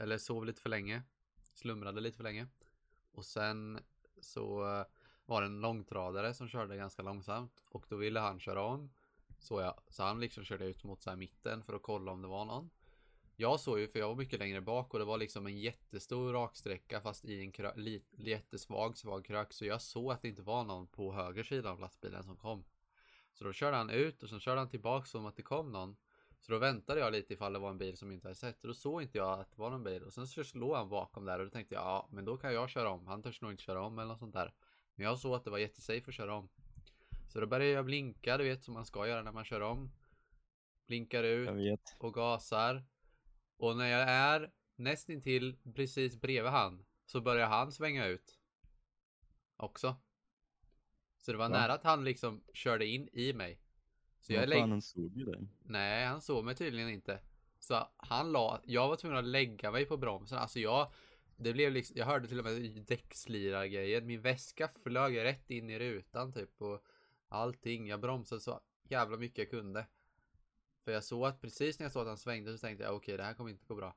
Eller 0.00 0.18
sov 0.18 0.44
lite 0.46 0.62
för 0.62 0.68
länge. 0.68 1.02
Slumrade 1.54 2.00
lite 2.00 2.16
för 2.16 2.24
länge. 2.24 2.46
Och 3.12 3.24
sen 3.24 3.78
så 4.20 4.76
eh, 4.78 4.86
var 5.26 5.40
det 5.40 5.46
en 5.46 5.60
långtradare 5.60 6.34
som 6.34 6.48
körde 6.48 6.76
ganska 6.76 7.02
långsamt. 7.02 7.62
Och 7.68 7.86
då 7.88 7.96
ville 7.96 8.20
han 8.20 8.40
köra 8.40 8.62
om. 8.62 8.90
Så, 9.38 9.60
jag, 9.60 9.80
så 9.88 10.02
han 10.02 10.20
liksom 10.20 10.44
körde 10.44 10.64
ut 10.64 10.84
mot 10.84 11.02
så 11.02 11.16
mitten 11.16 11.62
för 11.62 11.74
att 11.74 11.82
kolla 11.82 12.12
om 12.12 12.22
det 12.22 12.28
var 12.28 12.44
någon. 12.44 12.70
Jag 13.36 13.60
såg 13.60 13.78
ju, 13.78 13.88
för 13.88 13.98
jag 13.98 14.08
var 14.08 14.14
mycket 14.14 14.38
längre 14.38 14.60
bak 14.60 14.92
och 14.92 14.98
det 14.98 15.04
var 15.04 15.18
liksom 15.18 15.46
en 15.46 15.58
jättestor 15.58 16.32
raksträcka 16.32 17.00
fast 17.00 17.24
i 17.24 17.40
en 17.40 17.52
krö- 17.52 17.76
li- 17.76 18.04
jättesvag, 18.10 18.96
svag 18.98 19.24
krök. 19.24 19.52
Så 19.52 19.64
jag 19.64 19.82
såg 19.82 20.12
att 20.12 20.22
det 20.22 20.28
inte 20.28 20.42
var 20.42 20.64
någon 20.64 20.86
på 20.86 21.12
höger 21.12 21.42
sida 21.42 21.70
av 21.70 21.80
lastbilen 21.80 22.24
som 22.24 22.36
kom. 22.36 22.64
Så 23.32 23.44
då 23.44 23.52
körde 23.52 23.76
han 23.76 23.90
ut 23.90 24.22
och 24.22 24.28
sen 24.28 24.40
körde 24.40 24.58
han 24.60 24.68
tillbaka 24.68 25.06
som 25.06 25.26
att 25.26 25.36
det 25.36 25.42
kom 25.42 25.72
någon. 25.72 25.96
Så 26.40 26.52
då 26.52 26.58
väntade 26.58 27.00
jag 27.00 27.12
lite 27.12 27.34
ifall 27.34 27.52
det 27.52 27.58
var 27.58 27.70
en 27.70 27.78
bil 27.78 27.96
som 27.96 28.12
inte 28.12 28.26
hade 28.28 28.34
sett. 28.34 28.62
Och 28.64 28.68
då 28.68 28.74
såg 28.74 29.02
inte 29.02 29.18
jag 29.18 29.40
att 29.40 29.50
det 29.50 29.58
var 29.58 29.70
någon 29.70 29.84
bil. 29.84 30.02
Och 30.02 30.12
sen 30.12 30.26
så 30.26 30.44
slog 30.44 30.74
han 30.74 30.88
bakom 30.88 31.24
där 31.24 31.38
och 31.38 31.44
då 31.44 31.50
tänkte 31.50 31.74
jag 31.74 31.84
ja, 31.84 32.08
men 32.10 32.24
då 32.24 32.36
kan 32.36 32.54
jag 32.54 32.70
köra 32.70 32.90
om. 32.90 33.06
Han 33.06 33.22
törs 33.22 33.40
nog 33.40 33.50
inte 33.50 33.62
köra 33.62 33.82
om 33.82 33.98
eller 33.98 34.08
något 34.08 34.18
sånt 34.18 34.34
där. 34.34 34.52
Men 34.94 35.06
jag 35.06 35.18
såg 35.18 35.34
att 35.34 35.44
det 35.44 35.50
var 35.50 35.58
jättesafe 35.58 36.02
att 36.06 36.14
köra 36.14 36.34
om. 36.34 36.48
Så 37.28 37.40
då 37.40 37.46
började 37.46 37.72
jag 37.72 37.84
blinka, 37.84 38.36
du 38.38 38.44
vet 38.44 38.62
som 38.64 38.74
man 38.74 38.86
ska 38.86 39.06
göra 39.06 39.22
när 39.22 39.32
man 39.32 39.44
kör 39.44 39.60
om. 39.60 39.90
Blinkar 40.86 41.22
ut 41.24 41.48
och 41.98 42.14
gasar. 42.14 42.84
Och 43.62 43.76
när 43.76 43.86
jag 43.86 44.08
är 44.08 44.52
nästintill 44.76 45.56
precis 45.74 46.20
bredvid 46.20 46.52
han 46.52 46.84
så 47.06 47.20
börjar 47.20 47.46
han 47.46 47.72
svänga 47.72 48.06
ut. 48.06 48.38
Också. 49.56 49.96
Så 51.16 51.32
det 51.32 51.38
var 51.38 51.48
Va? 51.48 51.58
nära 51.58 51.72
att 51.72 51.84
han 51.84 52.04
liksom 52.04 52.44
körde 52.54 52.86
in 52.86 53.08
i 53.12 53.32
mig. 53.32 53.60
Så 54.20 54.32
jag 54.32 54.48
lägg... 54.48 54.60
han 54.60 54.82
såg 54.82 55.16
ju 55.16 55.24
dig. 55.24 55.48
Nej, 55.60 56.06
han 56.06 56.20
såg 56.20 56.44
mig 56.44 56.54
tydligen 56.54 56.88
inte. 56.88 57.20
Så 57.58 57.88
han 57.96 58.32
la, 58.32 58.60
jag 58.64 58.88
var 58.88 58.96
tvungen 58.96 59.18
att 59.18 59.24
lägga 59.24 59.70
mig 59.70 59.86
på 59.86 59.96
bromsen. 59.96 60.38
Alltså 60.38 60.60
jag, 60.60 60.92
det 61.36 61.52
blev 61.52 61.72
liksom, 61.72 61.96
jag 61.98 62.06
hörde 62.06 62.28
till 62.28 62.38
och 62.38 62.44
med 62.44 62.84
däckslirargrejen. 62.86 64.06
Min 64.06 64.20
väska 64.20 64.68
flög 64.68 65.16
rätt 65.16 65.50
in 65.50 65.70
i 65.70 65.78
rutan 65.78 66.32
typ 66.32 66.62
och 66.62 66.84
allting. 67.28 67.86
Jag 67.86 68.00
bromsade 68.00 68.40
så 68.40 68.60
jävla 68.88 69.16
mycket 69.16 69.38
jag 69.38 69.50
kunde. 69.50 69.86
För 70.84 70.92
jag 70.92 71.04
såg 71.04 71.26
att 71.26 71.40
precis 71.40 71.78
när 71.78 71.84
jag 71.84 71.92
såg 71.92 72.02
att 72.02 72.08
han 72.08 72.16
svängde 72.16 72.58
så 72.58 72.66
tänkte 72.66 72.84
jag 72.84 72.94
okej, 72.94 73.16
det 73.16 73.22
här 73.22 73.34
kommer 73.34 73.50
inte 73.50 73.64
gå 73.66 73.74
bra. 73.74 73.96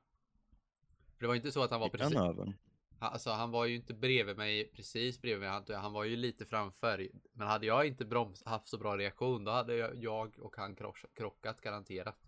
För 1.16 1.20
det 1.20 1.26
var 1.26 1.34
inte 1.34 1.52
så 1.52 1.62
att 1.62 1.70
han 1.70 1.80
var 1.80 1.88
precis, 1.88 2.16
han 2.16 2.30
över? 2.30 2.54
alltså 2.98 3.30
han 3.30 3.50
var 3.50 3.66
ju 3.66 3.76
inte 3.76 3.94
bredvid 3.94 4.36
mig, 4.36 4.72
precis 4.74 5.22
bredvid 5.22 5.40
mig. 5.40 5.48
Han, 5.48 5.64
han 5.68 5.92
var 5.92 6.04
ju 6.04 6.16
lite 6.16 6.46
framför. 6.46 7.08
Men 7.32 7.48
hade 7.48 7.66
jag 7.66 7.86
inte 7.86 8.04
broms, 8.04 8.44
haft 8.44 8.68
så 8.68 8.78
bra 8.78 8.96
reaktion, 8.96 9.44
då 9.44 9.50
hade 9.50 9.76
jag, 9.76 9.96
jag 9.96 10.38
och 10.38 10.56
han 10.56 10.76
krock, 10.76 11.04
krockat 11.14 11.60
garanterat. 11.60 12.18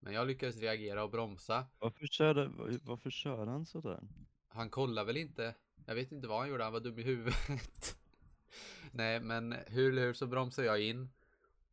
Men 0.00 0.12
jag 0.12 0.26
lyckades 0.26 0.56
reagera 0.56 1.04
och 1.04 1.10
bromsa. 1.10 1.66
Varför 1.78 2.06
körde, 2.06 2.50
varför 2.82 3.10
körde 3.10 3.50
han 3.50 3.66
sådär? 3.66 4.00
Han 4.48 4.70
kollade 4.70 5.06
väl 5.06 5.16
inte. 5.16 5.54
Jag 5.86 5.94
vet 5.94 6.12
inte 6.12 6.28
vad 6.28 6.38
han 6.38 6.48
gjorde, 6.48 6.64
han 6.64 6.72
var 6.72 6.80
dum 6.80 6.98
i 6.98 7.02
huvudet. 7.02 7.96
Nej, 8.92 9.20
men 9.20 9.54
hur 9.66 9.92
eller 9.92 10.02
hur 10.02 10.12
så 10.12 10.26
bromsade 10.26 10.66
jag 10.66 10.80
in. 10.80 11.10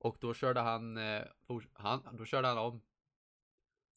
Och 0.06 0.18
då 0.22 0.34
körde 0.34 0.60
han, 0.60 0.98
eh, 0.98 1.22
han, 1.74 2.16
då 2.18 2.26
körde 2.26 2.48
han 2.48 2.58
om. 2.58 2.82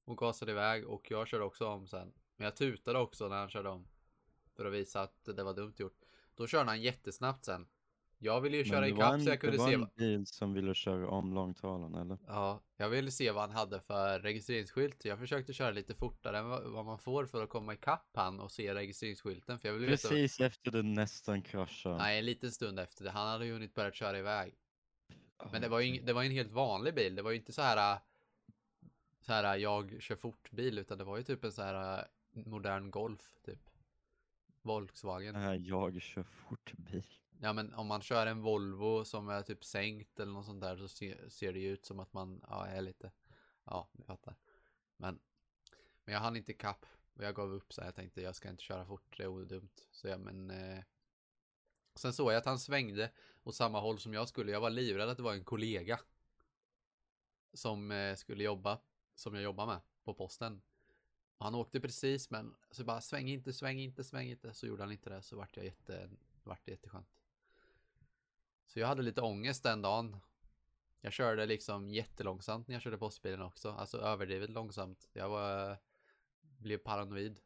Och 0.05 0.17
gasade 0.19 0.53
iväg 0.53 0.87
och 0.89 1.11
jag 1.11 1.29
körde 1.29 1.45
också 1.45 1.67
om 1.67 1.87
sen. 1.87 2.13
Men 2.37 2.45
jag 2.45 2.57
tutade 2.57 2.99
också 2.99 3.29
när 3.29 3.37
han 3.37 3.49
körde 3.49 3.69
om. 3.69 3.89
För 4.57 4.65
att 4.65 4.73
visa 4.73 5.01
att 5.01 5.25
det 5.25 5.43
var 5.45 5.55
dumt 5.55 5.75
gjort. 5.77 5.99
Då 6.35 6.47
körde 6.47 6.65
han 6.71 6.83
jättesnabbt 6.83 7.45
sen. 7.45 7.67
Jag 8.19 8.41
ville 8.41 8.57
ju 8.57 8.63
Men 8.63 8.71
köra 8.71 8.81
var 8.81 8.87
ikapp 8.87 9.13
en- 9.15 9.21
så 9.25 9.31
jag 9.31 9.41
kunde 9.41 9.57
Det 9.57 9.61
var 9.63 9.69
se. 9.69 9.75
en 9.75 9.89
bil 9.97 10.27
som 10.27 10.53
ville 10.53 10.75
köra 10.75 11.09
om 11.09 11.35
långtradaren 11.35 11.95
eller? 11.95 12.19
Ja, 12.27 12.63
jag 12.77 12.89
ville 12.89 13.11
se 13.11 13.31
vad 13.31 13.43
han 13.43 13.51
hade 13.51 13.81
för 13.81 14.21
registreringsskylt. 14.21 15.05
Jag 15.05 15.19
försökte 15.19 15.53
köra 15.53 15.71
lite 15.71 15.95
fortare 15.95 16.39
än 16.39 16.49
vad 16.73 16.85
man 16.85 16.99
får 16.99 17.27
för 17.27 17.43
att 17.43 17.49
komma 17.51 17.75
ikapp 17.75 18.11
han 18.15 18.41
och 18.41 18.51
se 18.53 18.75
registreringsskylten. 18.75 19.59
För 19.59 19.69
jag 19.69 19.75
ville 19.75 19.87
veta. 19.87 20.09
Precis 20.09 20.41
efter 20.41 20.71
du 20.71 20.83
nästan 20.83 21.43
kraschade. 21.43 21.97
Nej, 21.97 22.19
en 22.19 22.25
liten 22.27 22.53
stund 22.53 22.79
efter 22.81 23.05
det. 23.05 23.11
Han 23.11 23.29
hade 23.29 23.47
ju 23.47 23.53
hunnit 23.53 23.75
börja 23.75 23.93
köra 23.93 24.19
iväg. 24.19 24.55
Men 25.53 25.63
det 25.63 25.69
var 25.69 25.81
ju 25.81 26.01
det 26.01 26.13
var 26.13 26.25
en 26.25 26.31
helt 26.31 26.53
vanlig 26.53 26.95
bil. 26.95 27.15
Det 27.15 27.23
var 27.23 27.31
ju 27.31 27.37
inte 27.37 27.53
så 27.53 27.63
här. 27.63 27.99
Så 29.21 29.33
här 29.33 29.57
jag 29.57 30.03
kör 30.03 30.17
fort 30.17 30.51
bil 30.51 30.79
utan 30.79 30.99
det 30.99 31.05
var 31.05 31.17
ju 31.17 31.23
typ 31.23 31.45
en 31.45 31.53
så 31.53 31.63
här 31.63 32.09
modern 32.31 32.91
Golf 32.91 33.39
typ. 33.45 33.71
Volkswagen. 34.63 35.65
Jag 35.65 36.03
kör 36.03 36.23
fort 36.23 36.73
bil. 36.73 37.07
Ja 37.41 37.53
men 37.53 37.75
om 37.75 37.87
man 37.87 38.03
kör 38.03 38.27
en 38.27 38.43
Volvo 38.43 39.05
som 39.05 39.29
är 39.29 39.43
typ 39.43 39.65
sänkt 39.65 40.21
eller 40.21 40.33
något 40.33 40.47
sånt 40.47 40.61
där 40.61 40.77
så 40.77 40.89
ser, 40.89 41.29
ser 41.29 41.53
det 41.53 41.59
ju 41.59 41.73
ut 41.73 41.85
som 41.85 42.01
att 42.01 42.13
man 42.13 42.45
ja, 42.49 42.67
är 42.67 42.83
lite. 42.83 43.13
Ja, 43.65 43.89
ni 43.93 44.05
fattar. 44.05 44.37
Men. 44.97 45.19
Men 46.05 46.15
jag 46.15 46.21
hann 46.21 46.37
inte 46.37 46.53
kapp 46.53 46.87
och 47.15 47.25
jag 47.25 47.35
gav 47.35 47.53
upp 47.53 47.73
så 47.73 47.81
här. 47.81 47.89
Jag 47.89 47.95
tänkte 47.95 48.21
jag 48.21 48.37
ska 48.37 48.49
inte 48.49 48.63
köra 48.63 48.87
fort. 48.87 49.17
Det 49.17 49.23
är 49.23 49.27
odumt. 49.27 49.87
Så 49.91 50.09
jag 50.09 50.21
men. 50.21 50.51
Eh, 50.51 50.85
sen 51.99 52.13
såg 52.13 52.33
jag 52.33 52.37
att 52.37 52.47
han 52.47 52.59
svängde 52.59 53.11
åt 53.45 53.55
samma 53.55 53.81
håll 53.81 53.99
som 53.99 54.15
jag 54.15 54.29
skulle. 54.29 54.53
Jag 54.53 54.61
var 54.61 54.71
livrädd 54.71 55.09
att 55.09 55.17
det 55.17 55.23
var 55.23 55.35
en 55.35 55.45
kollega. 55.45 56.01
Som 57.53 57.91
eh, 57.91 58.15
skulle 58.15 58.45
jobba. 58.45 58.79
Som 59.15 59.35
jag 59.35 59.43
jobbar 59.43 59.67
med 59.67 59.81
på 60.05 60.15
posten. 60.15 60.63
Och 61.39 61.45
han 61.45 61.55
åkte 61.55 61.81
precis 61.81 62.31
men 62.31 62.55
så 62.71 62.85
bara 62.85 63.01
sväng 63.01 63.29
inte, 63.29 63.53
sväng 63.53 63.81
inte, 63.81 64.05
sväng 64.05 64.31
inte. 64.31 64.55
Så 64.55 64.67
gjorde 64.67 64.83
han 64.83 64.93
inte 64.93 65.11
det 65.11 65.23
så 65.23 65.37
vart 65.37 65.57
jag 65.57 65.65
jätte, 65.65 66.11
vart 66.43 66.65
det 66.65 66.71
jätteskönt. 66.71 67.09
Så 68.67 68.81
jag 68.81 68.87
hade 68.87 69.03
lite 69.03 69.23
ångest 69.23 69.63
den 69.63 69.83
dagen. 69.83 70.17
Jag 71.01 71.13
körde 71.13 71.47
liksom 71.47 71.91
jättelångsamt 71.91 72.69
när 72.69 72.75
jag 72.75 72.83
körde 72.83 72.99
postbilen 72.99 73.43
också. 73.43 73.71
Alltså 73.71 73.99
överdrivet 73.99 74.51
långsamt. 74.51 75.09
Jag 75.13 75.29
var, 75.29 75.79
blev 76.41 76.79
paranoid. 76.79 77.41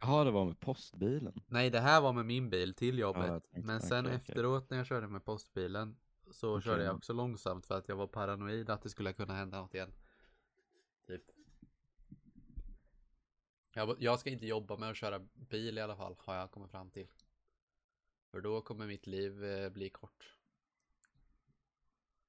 Ja, 0.00 0.24
det 0.24 0.30
var 0.30 0.44
med 0.44 0.60
postbilen. 0.60 1.40
Nej, 1.46 1.70
det 1.70 1.80
här 1.80 2.00
var 2.00 2.12
med 2.12 2.26
min 2.26 2.50
bil 2.50 2.74
till 2.74 2.98
Ja, 2.98 3.06
jobbet. 3.06 3.42
tänkte- 3.50 3.60
Men 3.66 3.80
sen 3.80 4.06
okej. 4.06 4.16
efteråt 4.16 4.70
när 4.70 4.76
jag 4.76 4.86
körde 4.86 5.08
med 5.08 5.24
postbilen 5.24 5.96
så 6.30 6.50
Okej. 6.56 6.62
körde 6.64 6.84
jag 6.84 6.96
också 6.96 7.12
långsamt 7.12 7.66
för 7.66 7.78
att 7.78 7.88
jag 7.88 7.96
var 7.96 8.06
paranoid 8.06 8.70
att 8.70 8.82
det 8.82 8.88
skulle 8.90 9.12
kunna 9.12 9.34
hända 9.34 9.60
något 9.60 9.74
igen. 9.74 9.92
Typ. 11.06 11.22
Jag, 13.74 13.96
jag 14.02 14.20
ska 14.20 14.30
inte 14.30 14.46
jobba 14.46 14.76
med 14.76 14.90
att 14.90 14.96
köra 14.96 15.18
bil 15.34 15.78
i 15.78 15.80
alla 15.80 15.96
fall, 15.96 16.14
har 16.18 16.34
jag 16.34 16.50
kommit 16.50 16.70
fram 16.70 16.90
till. 16.90 17.08
För 18.30 18.40
då 18.40 18.60
kommer 18.60 18.86
mitt 18.86 19.06
liv 19.06 19.44
eh, 19.44 19.70
bli 19.70 19.90
kort. 19.90 20.36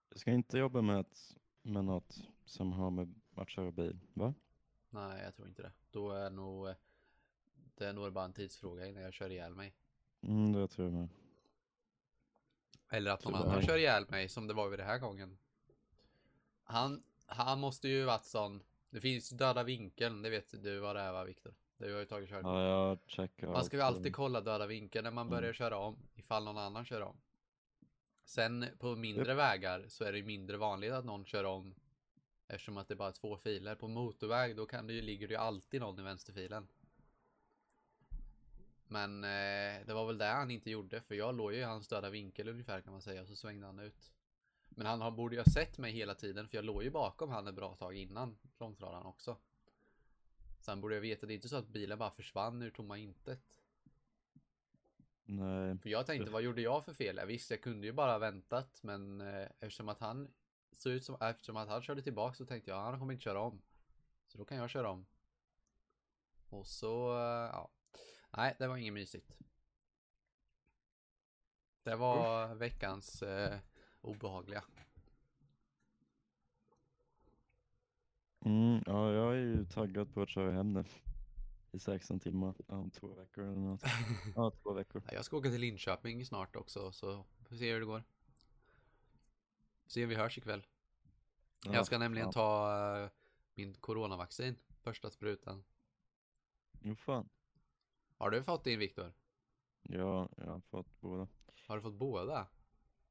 Jag 0.09 0.19
ska 0.19 0.31
inte 0.31 0.57
jobba 0.57 0.81
med, 0.81 0.99
att, 0.99 1.37
med 1.61 1.85
något 1.85 2.21
som 2.45 2.71
har 2.73 2.91
med 2.91 3.15
att 3.35 3.49
köra 3.49 3.71
bil, 3.71 3.99
va? 4.13 4.33
Nej, 4.89 5.23
jag 5.23 5.35
tror 5.35 5.47
inte 5.47 5.61
det. 5.61 5.71
Då 5.91 6.11
är 6.11 6.29
nog 6.29 6.67
eh, 6.67 6.75
det 7.81 7.87
är 7.87 7.93
nog 7.93 8.13
bara 8.13 8.25
en 8.25 8.33
tidsfråga 8.33 8.85
innan 8.87 9.03
jag 9.03 9.13
kör 9.13 9.29
ihjäl 9.29 9.55
mig. 9.55 9.73
Mm, 10.21 10.53
det 10.53 10.67
tror 10.67 10.87
jag 10.87 10.93
med. 10.93 11.09
Eller 12.89 13.11
att 13.11 13.23
någon 13.23 13.33
Tyvärr. 13.33 13.49
annan 13.49 13.61
kör 13.61 13.77
ihjäl 13.77 14.05
mig 14.09 14.29
som 14.29 14.47
det 14.47 14.53
var 14.53 14.69
vid 14.69 14.79
den 14.79 14.87
här 14.87 14.97
gången. 14.99 15.37
Han, 16.63 17.03
han 17.25 17.59
måste 17.59 17.87
ju 17.87 18.03
varit 18.03 18.25
sån. 18.25 18.63
Det 18.89 19.01
finns 19.01 19.33
ju 19.33 19.37
döda 19.37 19.63
vinkeln, 19.63 20.21
det 20.21 20.29
vet 20.29 20.63
du 20.63 20.79
vad 20.79 20.95
det 20.95 21.01
är 21.01 21.11
va 21.11 21.23
Viktor? 21.23 21.53
Du 21.77 21.93
har 21.93 21.99
ju 21.99 22.05
tagit 22.05 22.29
körkort. 22.29 22.45
Ja, 22.45 22.63
jag 22.63 22.99
checkar 23.07 23.47
Man 23.47 23.65
ska 23.65 23.77
ju 23.77 23.83
allt, 23.83 23.97
alltid 23.97 24.15
kolla 24.15 24.41
döda 24.41 24.67
vinkeln 24.67 25.03
när 25.03 25.11
man 25.11 25.27
Mm. 25.27 25.37
börjar 25.39 25.53
köra 25.53 25.77
om. 25.77 25.97
Ifall 26.15 26.43
någon 26.43 26.57
annan 26.57 26.85
kör 26.85 27.01
om. 27.01 27.17
Sen 28.23 28.65
på 28.79 28.95
mindre 28.95 29.33
vägar 29.33 29.85
så 29.87 30.03
är 30.03 30.11
det 30.11 30.17
ju 30.17 30.23
mindre 30.25 30.57
vanligt 30.57 30.91
att 30.91 31.05
någon 31.05 31.25
kör 31.25 31.43
om. 31.43 31.75
Eftersom 32.47 32.77
att 32.77 32.87
det 32.87 32.95
bara 32.95 33.07
är 33.09 33.13
två 33.13 33.37
filer. 33.37 33.75
På 33.75 33.87
motorväg 33.87 34.55
då 34.55 34.65
kan 34.65 34.87
det 34.87 34.93
ju, 34.93 35.01
ligger 35.01 35.27
det 35.27 35.33
ju 35.33 35.39
alltid 35.39 35.81
någon 35.81 35.99
i 35.99 36.03
vänsterfilen. 36.03 36.67
Men 38.91 39.23
eh, 39.23 39.85
det 39.85 39.93
var 39.93 40.07
väl 40.07 40.17
det 40.17 40.25
han 40.25 40.51
inte 40.51 40.71
gjorde. 40.71 41.01
För 41.01 41.15
jag 41.15 41.35
låg 41.35 41.53
ju 41.53 41.59
i 41.59 41.63
hans 41.63 41.87
döda 41.87 42.09
vinkel 42.09 42.49
ungefär 42.49 42.81
kan 42.81 42.91
man 42.93 43.01
säga. 43.01 43.21
Och 43.21 43.27
så 43.27 43.35
svängde 43.35 43.65
han 43.65 43.79
ut. 43.79 44.11
Men 44.69 44.85
han 44.85 45.15
borde 45.15 45.35
ju 45.35 45.41
ha 45.41 45.51
sett 45.51 45.77
mig 45.77 45.91
hela 45.91 46.15
tiden. 46.15 46.47
För 46.47 46.57
jag 46.57 46.65
låg 46.65 46.83
ju 46.83 46.89
bakom 46.89 47.29
han 47.29 47.47
ett 47.47 47.55
bra 47.55 47.75
tag 47.75 47.95
innan 47.95 48.37
långtradaren 48.59 49.05
också. 49.05 49.37
Sen 50.59 50.81
borde 50.81 50.95
jag 50.95 51.01
veta, 51.01 51.25
det 51.25 51.33
är 51.33 51.35
inte 51.35 51.49
så 51.49 51.55
att 51.55 51.67
bilen 51.67 51.99
bara 51.99 52.11
försvann 52.11 52.61
ur 52.61 52.69
tomma 52.69 52.97
intet. 52.97 53.61
Nej, 55.23 55.77
För 55.77 55.89
jag 55.89 56.05
tänkte, 56.05 56.31
vad 56.31 56.41
gjorde 56.41 56.61
jag 56.61 56.85
för 56.85 56.93
fel? 56.93 57.17
Jag 57.17 57.25
visste, 57.25 57.53
jag 57.53 57.61
kunde 57.61 57.87
ju 57.87 57.93
bara 57.93 58.19
väntat, 58.19 58.79
men 58.83 59.21
eh, 59.21 59.47
eftersom 59.59 59.89
att 59.89 59.99
han 59.99 60.33
såg 60.71 60.93
ut 60.93 61.05
som, 61.05 61.17
eftersom 61.21 61.57
att 61.57 61.69
han 61.69 61.81
körde 61.81 62.01
tillbaka 62.01 62.35
så 62.35 62.45
tänkte 62.45 62.71
jag, 62.71 62.81
han 62.81 62.99
kommer 62.99 63.13
inte 63.13 63.23
köra 63.23 63.39
om. 63.39 63.61
Så 64.27 64.37
då 64.37 64.45
kan 64.45 64.57
jag 64.57 64.69
köra 64.69 64.89
om. 64.89 65.05
Och 66.49 66.67
så, 66.67 67.11
eh, 67.17 67.49
ja. 67.53 67.71
Nej, 68.37 68.55
det 68.59 68.67
var 68.67 68.77
inget 68.77 68.93
mysigt. 68.93 69.37
Det 71.83 71.95
var 71.95 72.55
veckans 72.55 73.23
eh, 73.23 73.59
obehagliga. 74.01 74.63
mm, 78.45 78.83
ja, 78.85 79.11
jag 79.11 79.31
är 79.33 79.37
ju 79.39 79.65
taggad 79.65 80.13
på 80.13 80.21
att 80.21 80.29
köra 80.29 80.51
hem 80.51 80.73
nu. 80.73 80.83
I 81.71 81.79
16 81.79 82.19
timmar, 82.19 82.55
ja, 82.67 82.75
om 82.75 82.91
två 82.91 83.07
veckor 83.07 83.43
eller 83.43 83.55
något. 83.55 83.83
Ja, 84.35 84.51
två 84.51 84.73
veckor. 84.73 85.03
Jag 85.11 85.25
ska 85.25 85.37
åka 85.37 85.49
till 85.49 85.61
Linköping 85.61 86.25
snart 86.25 86.55
också, 86.55 86.91
så 86.91 87.25
får 87.49 87.55
se 87.55 87.73
hur 87.73 87.79
det 87.79 87.85
går. 87.85 88.03
Se 89.87 90.03
om 90.03 90.09
vi 90.09 90.15
hörs 90.15 90.37
ikväll. 90.37 90.65
Ja, 91.65 91.73
jag 91.73 91.85
ska 91.85 91.97
nämligen 91.97 92.25
fan. 92.25 92.33
ta 92.33 92.97
eh, 93.03 93.09
min 93.53 93.73
coronavaccin. 93.73 94.55
Första 94.81 95.09
sprutan. 95.09 95.63
Jo 96.81 96.95
fan. 96.95 97.29
Har 98.21 98.31
du 98.31 98.43
fått 98.43 98.63
din 98.63 98.79
Viktor? 98.79 99.13
Ja, 99.81 100.29
jag 100.37 100.45
har 100.45 100.59
fått 100.59 101.01
båda. 101.01 101.27
Har 101.67 101.75
du 101.75 101.81
fått 101.81 101.93
båda? 101.93 102.47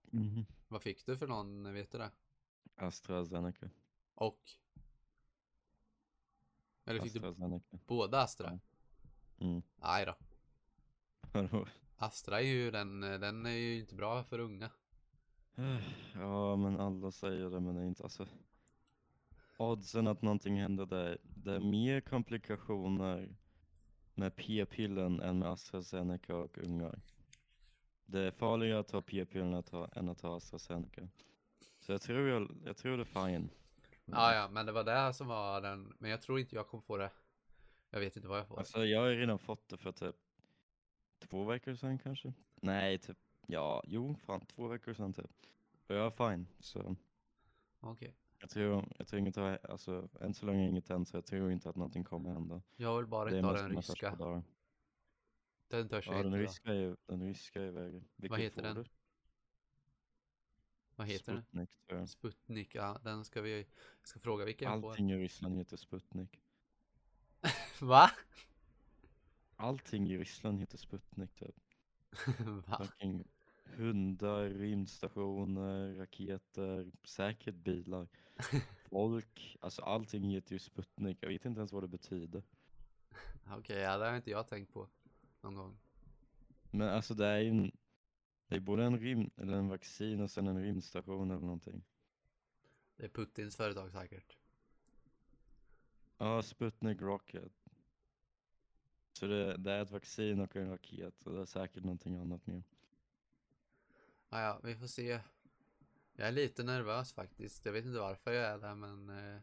Mhm. 0.02 0.46
Vad 0.68 0.82
fick 0.82 1.06
du 1.06 1.16
för 1.16 1.26
någon, 1.26 1.72
vet 1.72 1.92
du 1.92 1.98
det? 1.98 2.10
AstraZeneca. 2.76 3.70
Och? 4.14 4.40
Eller 6.84 7.00
fick 7.00 7.12
du 7.12 7.18
AstraZeneca. 7.18 7.78
båda 7.86 8.20
Astra? 8.20 8.60
Mm. 9.38 9.62
Nej 9.76 10.06
då. 10.06 10.14
Vadå? 11.32 11.66
Astra 11.96 12.40
är 12.40 12.44
ju 12.44 12.70
den, 12.70 13.00
den 13.00 13.46
är 13.46 13.50
ju 13.50 13.80
inte 13.80 13.94
bra 13.94 14.24
för 14.24 14.38
unga. 14.38 14.70
Ja, 16.14 16.56
men 16.56 16.80
alla 16.80 17.10
säger 17.10 17.50
det, 17.50 17.60
men 17.60 17.74
det 17.74 17.80
är 17.80 17.86
inte 17.86 18.02
alltså. 18.02 18.26
Oddsen 19.58 20.06
att 20.06 20.22
någonting 20.22 20.60
händer 20.60 20.86
där, 20.86 21.18
det 21.22 21.54
är 21.54 21.60
mer 21.60 22.00
komplikationer 22.00 23.36
med 24.14 24.36
p-pillen 24.36 25.20
än 25.20 25.38
med 25.38 25.48
AstraZeneca 25.48 26.36
och 26.36 26.58
ungar. 26.58 27.00
Det 28.06 28.20
är 28.20 28.30
farligare 28.30 28.78
att 28.78 28.88
ta 28.88 29.02
p-pillen 29.02 29.54
att 29.54 29.66
ta- 29.66 29.88
än 29.92 30.08
att 30.08 30.18
ta 30.18 30.36
AstraZeneca. 30.36 31.08
Så 31.80 31.92
jag 31.92 32.02
tror, 32.02 32.28
jag, 32.28 32.56
jag 32.64 32.76
tror 32.76 32.96
det 32.96 33.02
är 33.02 33.26
fine. 33.28 33.50
Ja, 34.04 34.34
ja, 34.34 34.48
men 34.48 34.66
det 34.66 34.72
var 34.72 34.84
det 34.84 35.14
som 35.14 35.26
var 35.26 35.60
den. 35.60 35.94
Men 35.98 36.10
jag 36.10 36.22
tror 36.22 36.40
inte 36.40 36.56
jag 36.56 36.68
kommer 36.68 36.82
få 36.82 36.96
det. 36.96 37.10
Jag 37.90 38.00
vet 38.00 38.16
inte 38.16 38.28
vad 38.28 38.38
jag 38.38 38.46
får. 38.46 38.58
Alltså 38.58 38.84
jag 38.84 39.00
har 39.00 39.10
redan 39.10 39.38
fått 39.38 39.68
det 39.68 39.76
för 39.76 39.92
typ 39.92 40.16
två 41.18 41.44
veckor 41.44 41.74
sedan 41.74 41.98
kanske. 41.98 42.32
Nej, 42.54 42.98
typ, 42.98 43.18
ja, 43.46 43.82
jo, 43.86 44.16
fan 44.26 44.40
två 44.46 44.68
veckor 44.68 44.94
sedan 44.94 45.12
typ. 45.12 45.30
Och 45.86 45.94
jag 45.94 46.06
är 46.06 46.30
fine, 46.30 46.46
så 46.60 46.96
Okej. 47.80 48.14
Jag 48.40 48.50
tror, 48.50 48.94
jag 48.99 49.09
tror 49.09 49.20
inget 49.20 49.37
har, 49.37 49.59
alltså 49.70 50.09
än 50.20 50.35
så 50.35 50.47
länge 50.47 50.68
inget 50.68 50.88
hänt 50.88 51.09
så 51.09 51.16
jag 51.16 51.26
tror 51.26 51.52
inte 51.52 51.70
att 51.70 51.76
någonting 51.76 52.04
kommer 52.04 52.30
hända. 52.30 52.62
Jag 52.76 52.97
vill 52.97 53.06
bara 53.06 53.37
inte 53.37 53.47
ha 53.47 53.52
mest 53.52 53.64
den 53.68 53.82
första 53.82 54.11
ryska. 54.11 54.42
Den 55.68 55.88
törs 55.88 56.06
jag 56.06 56.14
Ja, 56.14 56.23
den 56.23 56.26
inte. 56.26 56.38
då. 56.38 56.42
ryska 56.42 56.75
är 56.75 56.97
den 57.06 57.23
ryska 57.23 57.62
är 57.62 57.70
vägen. 57.70 58.09
Vilket 58.16 58.38
heter 58.38 58.56
får 58.56 58.62
den? 58.62 58.76
du? 58.76 58.85
Vad 60.97 61.06
heter 61.06 61.32
den? 61.32 61.42
Sputnik, 61.42 61.78
tror 61.87 61.99
jag. 61.99 62.09
Sputnik, 62.09 62.75
ja 62.75 62.99
den 63.04 63.25
ska 63.25 63.42
vi, 63.42 63.56
jag 63.59 64.09
ska 64.09 64.20
fråga 64.20 64.44
vilken 64.44 64.73
jag 64.73 64.80
får. 64.80 64.90
Allting 64.90 65.11
i 65.11 65.16
Ryssland 65.16 65.59
heter 65.59 65.76
Sputnik. 65.76 66.40
Va? 67.80 68.11
Allting 69.56 70.11
i 70.11 70.18
Ryssland 70.18 70.61
heter 70.61 70.78
Sputnik 70.78 71.35
typ. 71.35 71.56
Va? 72.66 72.78
Fucking 72.78 73.25
hundar, 73.76 74.44
rymdstationer, 74.44 75.94
raketer, 75.94 76.90
säkert 77.04 77.54
bilar. 77.54 78.08
Folk, 78.90 79.56
alltså 79.60 79.82
allting 79.82 80.24
heter 80.24 80.52
ju 80.52 80.58
Sputnik. 80.58 81.18
Jag 81.20 81.28
vet 81.28 81.44
inte 81.44 81.60
ens 81.60 81.72
vad 81.72 81.82
det 81.82 81.88
betyder. 81.88 82.42
Okej, 83.58 83.78
ja 83.78 83.98
det 83.98 84.08
har 84.08 84.16
inte 84.16 84.30
jag 84.30 84.48
tänkt 84.48 84.72
på 84.72 84.88
någon 85.40 85.54
gång. 85.54 85.78
Men 86.70 86.88
alltså 86.88 87.14
det 87.14 87.26
är 87.26 87.38
ju 87.38 87.48
en, 87.48 87.72
det 88.48 88.56
är 88.56 88.60
både 88.60 88.84
en 88.84 88.98
rym, 88.98 89.30
eller 89.36 89.52
en 89.52 89.68
vaccin 89.68 90.20
och 90.20 90.30
sen 90.30 90.46
en 90.46 90.62
rymdstation 90.62 91.30
eller 91.30 91.40
någonting. 91.40 91.84
Det 92.96 93.04
är 93.04 93.08
Putins 93.08 93.56
företag 93.56 93.92
säkert. 93.92 94.36
Ja, 96.18 96.42
Sputnik 96.42 97.02
Rocket. 97.02 97.52
Så 99.12 99.26
det, 99.26 99.56
det 99.56 99.72
är 99.72 99.82
ett 99.82 99.90
vaccin 99.90 100.40
och 100.40 100.56
en 100.56 100.70
raket 100.70 101.26
och 101.26 101.32
det 101.32 101.40
är 101.40 101.44
säkert 101.44 101.84
någonting 101.84 102.16
annat 102.16 102.46
mer. 102.46 102.62
Ja, 104.30 104.40
ja, 104.42 104.60
vi 104.62 104.76
får 104.76 104.87
se. 104.87 105.20
Jag 106.12 106.28
är 106.28 106.32
lite 106.32 106.62
nervös 106.62 107.12
faktiskt. 107.12 107.64
Jag 107.66 107.72
vet 107.72 107.84
inte 107.84 107.99
varför 108.00 108.32
jag 108.32 108.44
är 108.44 108.58
det, 108.58 108.75
men 108.75 109.08
eh, 109.08 109.40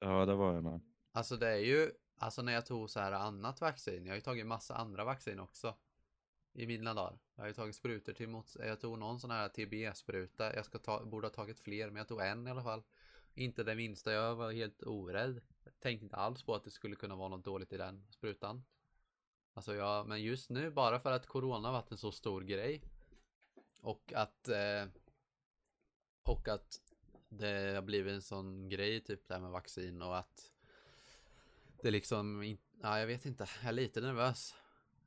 Ja, 0.00 0.26
det 0.26 0.34
var 0.34 0.54
jag 0.54 0.64
med. 0.64 0.80
alltså 1.12 1.36
det 1.36 1.48
är 1.48 1.56
ju, 1.58 1.90
alltså 2.16 2.42
när 2.42 2.52
jag 2.52 2.66
tog 2.66 2.90
så 2.90 3.00
här 3.00 3.12
annat 3.12 3.60
vaccin. 3.60 4.04
Jag 4.06 4.12
har 4.12 4.16
ju 4.16 4.20
tagit 4.20 4.46
massa 4.46 4.74
andra 4.76 5.04
vaccin 5.04 5.40
också 5.40 5.74
i 6.52 6.66
mina 6.66 6.94
dagar. 6.94 7.18
Jag 7.34 7.42
har 7.42 7.48
ju 7.48 7.54
tagit 7.54 7.76
sprutor 7.76 8.12
till 8.12 8.28
mot, 8.28 8.56
jag 8.58 8.80
tog 8.80 8.98
någon 8.98 9.20
sån 9.20 9.30
här 9.30 9.48
TB-spruta. 9.48 10.54
Jag 10.54 10.64
ska 10.64 10.78
ta, 10.78 11.04
borde 11.04 11.26
ha 11.26 11.32
tagit 11.32 11.60
fler, 11.60 11.86
men 11.86 11.96
jag 11.96 12.08
tog 12.08 12.20
en 12.20 12.46
i 12.46 12.50
alla 12.50 12.62
fall. 12.62 12.82
Inte 13.34 13.64
det 13.64 13.74
minsta, 13.74 14.12
jag 14.12 14.34
var 14.36 14.52
helt 14.52 14.82
orädd. 14.82 15.40
Jag 15.64 15.80
tänkte 15.80 16.04
inte 16.04 16.16
alls 16.16 16.42
på 16.42 16.54
att 16.54 16.64
det 16.64 16.70
skulle 16.70 16.96
kunna 16.96 17.16
vara 17.16 17.28
något 17.28 17.44
dåligt 17.44 17.72
i 17.72 17.76
den 17.76 18.06
sprutan. 18.10 18.64
Alltså 19.54 19.74
jag, 19.74 20.08
men 20.08 20.22
just 20.22 20.50
nu 20.50 20.70
bara 20.70 20.98
för 20.98 21.12
att 21.12 21.26
corona 21.26 21.72
varit 21.72 21.90
en 21.90 21.98
så 21.98 22.12
stor 22.12 22.40
grej. 22.40 22.82
Och 23.80 24.12
att 24.16 24.48
eh, 24.48 24.84
och 26.22 26.48
att 26.48 26.80
det 27.28 27.74
har 27.74 27.82
blivit 27.82 28.12
en 28.14 28.22
sån 28.22 28.68
grej 28.68 29.00
typ 29.00 29.28
det 29.28 29.34
här 29.34 29.40
med 29.40 29.50
vaccin 29.50 30.02
och 30.02 30.18
att 30.18 30.52
det 31.82 31.90
liksom 31.90 32.42
in, 32.42 32.58
ja 32.82 32.98
jag 32.98 33.06
vet 33.06 33.26
inte, 33.26 33.46
jag 33.62 33.68
är 33.68 33.72
lite 33.72 34.00
nervös. 34.00 34.54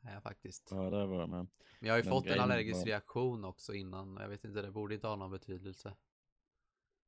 Är 0.02 0.14
jag 0.14 0.24
faktiskt. 0.24 0.68
Ja, 0.72 0.90
det 0.90 1.06
var 1.06 1.20
jag 1.20 1.30
med. 1.30 1.48
Men 1.80 1.88
jag 1.88 1.94
har 1.94 1.98
ju 1.98 2.04
Men 2.04 2.12
fått 2.14 2.26
en 2.26 2.40
allergisk 2.40 2.78
var- 2.80 2.86
reaktion 2.86 3.46
också 3.46 3.74
innan. 3.74 4.18
Jag 4.18 4.30
vet 4.30 4.46
inte, 4.46 4.62
det 4.62 4.72
borde 4.72 4.94
inte 4.96 5.08
ha 5.08 5.16
någon 5.16 5.32
betydelse. 5.32 5.94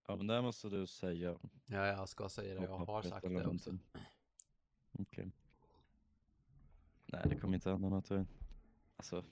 Ja, 0.07 0.15
men 0.15 0.27
det 0.27 0.41
måste 0.41 0.69
du 0.69 0.87
säga. 0.87 1.39
Ja, 1.65 1.87
jag 1.87 2.09
ska 2.09 2.29
säga 2.29 2.53
det. 2.55 2.61
Jag 2.65 2.77
har 2.77 3.01
sagt 3.01 3.27
det 3.27 3.45
också. 3.47 3.77
Okej. 4.91 5.31
Nej, 7.05 7.21
det 7.25 7.39
kommer 7.39 7.55
inte 7.55 7.69
hända 7.69 7.89
något. 7.89 8.11
Alltså, 8.95 9.25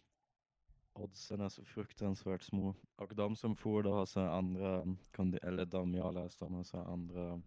oddsen 0.93 1.41
är 1.41 1.49
så 1.49 1.65
fruktansvärt 1.65 2.41
små. 2.41 2.75
Och 2.95 3.15
de 3.15 3.35
som 3.35 3.55
får 3.55 3.83
det 3.83 3.89
har 3.89 4.05
så 4.05 4.19
andra, 4.19 4.97
eller 5.41 5.65
de 5.65 5.93
jag 5.93 6.13
läst 6.13 6.41
om 6.41 6.53
har 6.53 6.63
så 6.63 6.77
andra 6.77 7.41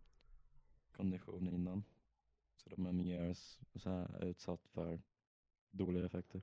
konditioner 0.92 1.52
innan. 1.52 1.84
Så 2.56 2.70
de 2.70 2.86
är 2.86 2.92
mer 2.92 3.34
så 3.78 3.90
här 3.90 4.24
utsatt 4.24 4.66
för 4.66 5.00
dåliga 5.70 6.06
effekter. 6.06 6.42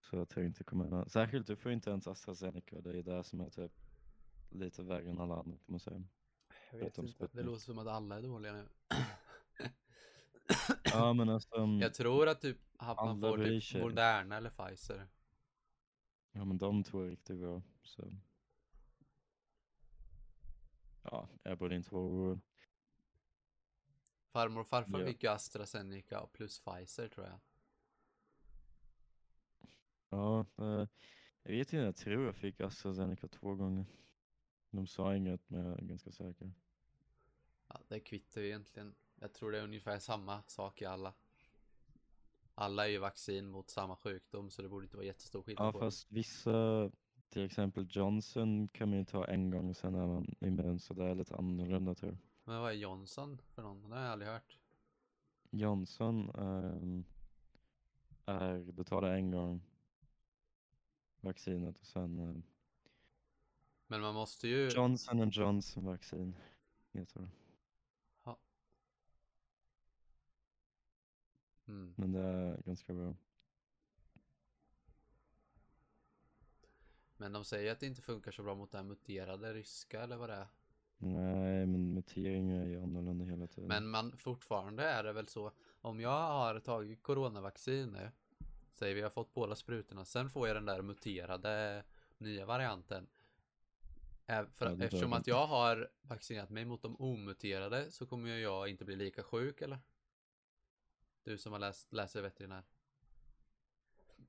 Så 0.00 0.16
jag 0.16 0.28
tror 0.28 0.46
inte 0.46 0.64
kommer. 0.64 1.08
Särskilt 1.08 1.46
du 1.46 1.56
får 1.56 1.72
inte 1.72 1.90
ens 1.90 2.06
AstraZeneca. 2.06 2.80
Det 2.80 2.98
är 2.98 3.02
det 3.02 3.24
som 3.24 3.40
är 3.40 3.50
typ 3.50 3.72
lite 4.48 4.82
värre 4.82 5.10
än 5.10 5.20
alla 5.20 5.34
andra 5.34 5.56
kan 5.56 5.64
man 5.66 5.80
säga. 5.80 6.02
Jag 6.72 6.78
vet 6.78 6.98
inte. 6.98 7.26
Det 7.26 7.28
Det 7.32 7.42
låter 7.42 7.60
som 7.60 7.78
att 7.78 7.86
alla 7.86 8.16
är 8.16 8.22
dåliga 8.22 8.52
nu. 8.52 8.68
Ja 10.84 11.12
men 11.12 11.28
alltså. 11.28 11.56
Jag 11.80 11.94
tror 11.94 12.28
att 12.28 12.40
typ 12.40 12.58
att 12.76 12.96
man 12.96 13.20
får 13.20 13.38
typ. 13.38 13.82
Moderna 13.82 14.36
eller 14.36 14.50
Pfizer. 14.50 15.06
Ja 16.36 16.44
men 16.44 16.58
de 16.58 16.82
två 16.82 17.00
är 17.00 17.08
riktigt 17.08 17.38
bra. 17.38 17.62
Så. 17.82 18.12
Ja, 21.02 21.28
jag 21.42 21.58
borde 21.58 21.76
inte 21.76 21.94
vara 21.94 22.04
orolig. 22.04 22.40
Farmor 24.32 24.60
och 24.60 24.68
farfar 24.68 25.00
Ja. 25.00 25.06
fick 25.06 25.22
ju 25.22 25.28
AstraZeneca 25.28 26.26
plus 26.26 26.60
Pfizer 26.60 27.08
tror 27.08 27.26
jag. 27.26 27.40
Ja, 30.08 30.40
eh, 30.58 30.86
jag 31.42 31.52
vet 31.52 31.72
inte, 31.72 31.76
jag 31.76 31.96
tror 31.96 32.24
jag 32.24 32.36
fick 32.36 32.60
AstraZeneca 32.60 33.28
två 33.28 33.54
gånger. 33.54 33.86
De 34.70 34.86
sa 34.86 35.16
inget 35.16 35.50
men 35.50 35.66
jag 35.66 35.78
är 35.78 35.82
ganska 35.84 36.12
säker. 36.12 36.52
Ja, 37.68 37.80
det 37.88 38.00
kvittar 38.00 38.40
ju 38.40 38.46
egentligen. 38.46 38.94
Jag 39.14 39.32
tror 39.32 39.50
det 39.52 39.58
är 39.58 39.64
ungefär 39.64 39.98
samma 39.98 40.42
sak 40.42 40.82
i 40.82 40.84
alla. 40.84 41.14
Alla 42.54 42.86
är 42.86 42.90
ju 42.90 42.98
vaccin 42.98 43.48
mot 43.50 43.70
samma 43.70 43.96
sjukdom 43.96 44.50
så 44.50 44.62
det 44.62 44.68
borde 44.68 44.84
inte 44.84 44.96
vara 44.96 45.06
jättestor 45.06 45.42
skillnad 45.42 45.66
Ja 45.66 45.72
på 45.72 45.78
det. 45.78 45.84
fast 45.84 46.12
vissa, 46.12 46.90
till 47.28 47.44
exempel 47.44 47.86
Johnson 47.90 48.68
kan 48.68 48.88
man 48.88 48.98
ju 48.98 49.04
ta 49.04 49.24
en 49.24 49.50
gång 49.50 49.70
och 49.70 49.76
sen 49.76 49.94
är 49.94 50.06
man 50.06 50.34
immun 50.40 50.78
så 50.78 50.94
det 50.94 51.04
är 51.04 51.14
lite 51.14 51.34
annorlunda 51.36 51.94
tror 51.94 52.12
jag. 52.12 52.18
Men 52.44 52.60
vad 52.60 52.70
är 52.70 52.74
Johnson 52.74 53.38
för 53.54 53.62
någon? 53.62 53.90
Det 53.90 53.96
har 53.96 54.02
jag 54.02 54.12
aldrig 54.12 54.30
hört. 54.30 54.58
Johnson 55.50 56.30
ehm, 56.30 57.04
är, 58.26 58.72
du 58.72 58.84
tar 58.84 59.00
det 59.00 59.12
en 59.12 59.30
gång 59.30 59.62
vaccinet 61.20 61.78
och 61.78 61.86
sen 61.86 62.18
eh, 62.18 62.36
Men 63.86 64.00
man 64.00 64.14
måste 64.14 64.48
ju... 64.48 64.68
Johnson 64.68 65.20
and 65.20 65.32
Johnson 65.32 65.84
vaccin 65.84 66.36
heter 66.92 67.20
det. 67.20 67.28
Mm. 71.68 71.94
Men 71.96 72.12
det 72.12 72.20
är 72.20 72.62
ganska 72.66 72.94
bra. 72.94 73.14
Men 77.16 77.32
de 77.32 77.44
säger 77.44 77.72
att 77.72 77.80
det 77.80 77.86
inte 77.86 78.02
funkar 78.02 78.32
så 78.32 78.42
bra 78.42 78.54
mot 78.54 78.70
den 78.70 78.88
muterade 78.88 79.52
ryska 79.52 80.02
eller 80.02 80.16
vad 80.16 80.28
det 80.28 80.34
är. 80.34 80.46
Nej, 80.98 81.66
men 81.66 81.94
muteringar 81.94 82.62
är 82.62 82.66
ju 82.66 82.82
annorlunda 82.82 83.24
hela 83.24 83.46
tiden. 83.46 83.68
Men 83.68 83.88
man 83.88 84.16
fortfarande 84.16 84.84
är 84.84 85.04
det 85.04 85.12
väl 85.12 85.28
så. 85.28 85.52
Om 85.80 86.00
jag 86.00 86.10
har 86.10 86.60
tagit 86.60 87.02
coronavaccin 87.02 87.88
nu. 87.88 88.10
Säger 88.72 88.94
vi 88.94 89.02
har 89.02 89.10
fått 89.10 89.34
båda 89.34 89.54
sprutorna. 89.54 90.04
Sen 90.04 90.30
får 90.30 90.46
jag 90.48 90.56
den 90.56 90.66
där 90.66 90.82
muterade 90.82 91.84
nya 92.18 92.46
varianten. 92.46 93.06
För, 94.26 94.66
Ja, 94.66 94.84
eftersom 94.84 95.12
att 95.12 95.26
jag 95.26 95.46
har 95.46 95.90
vaccinerat 96.02 96.50
mig 96.50 96.64
mot 96.64 96.82
de 96.82 96.96
omuterade 97.00 97.90
så 97.90 98.06
kommer 98.06 98.30
jag 98.30 98.68
inte 98.68 98.84
bli 98.84 98.96
lika 98.96 99.22
sjuk 99.22 99.60
eller? 99.60 99.78
Du 101.24 101.38
som 101.38 101.52
har 101.52 101.58
läst, 101.58 101.92
läser 101.92 102.22
veterinär. 102.22 102.62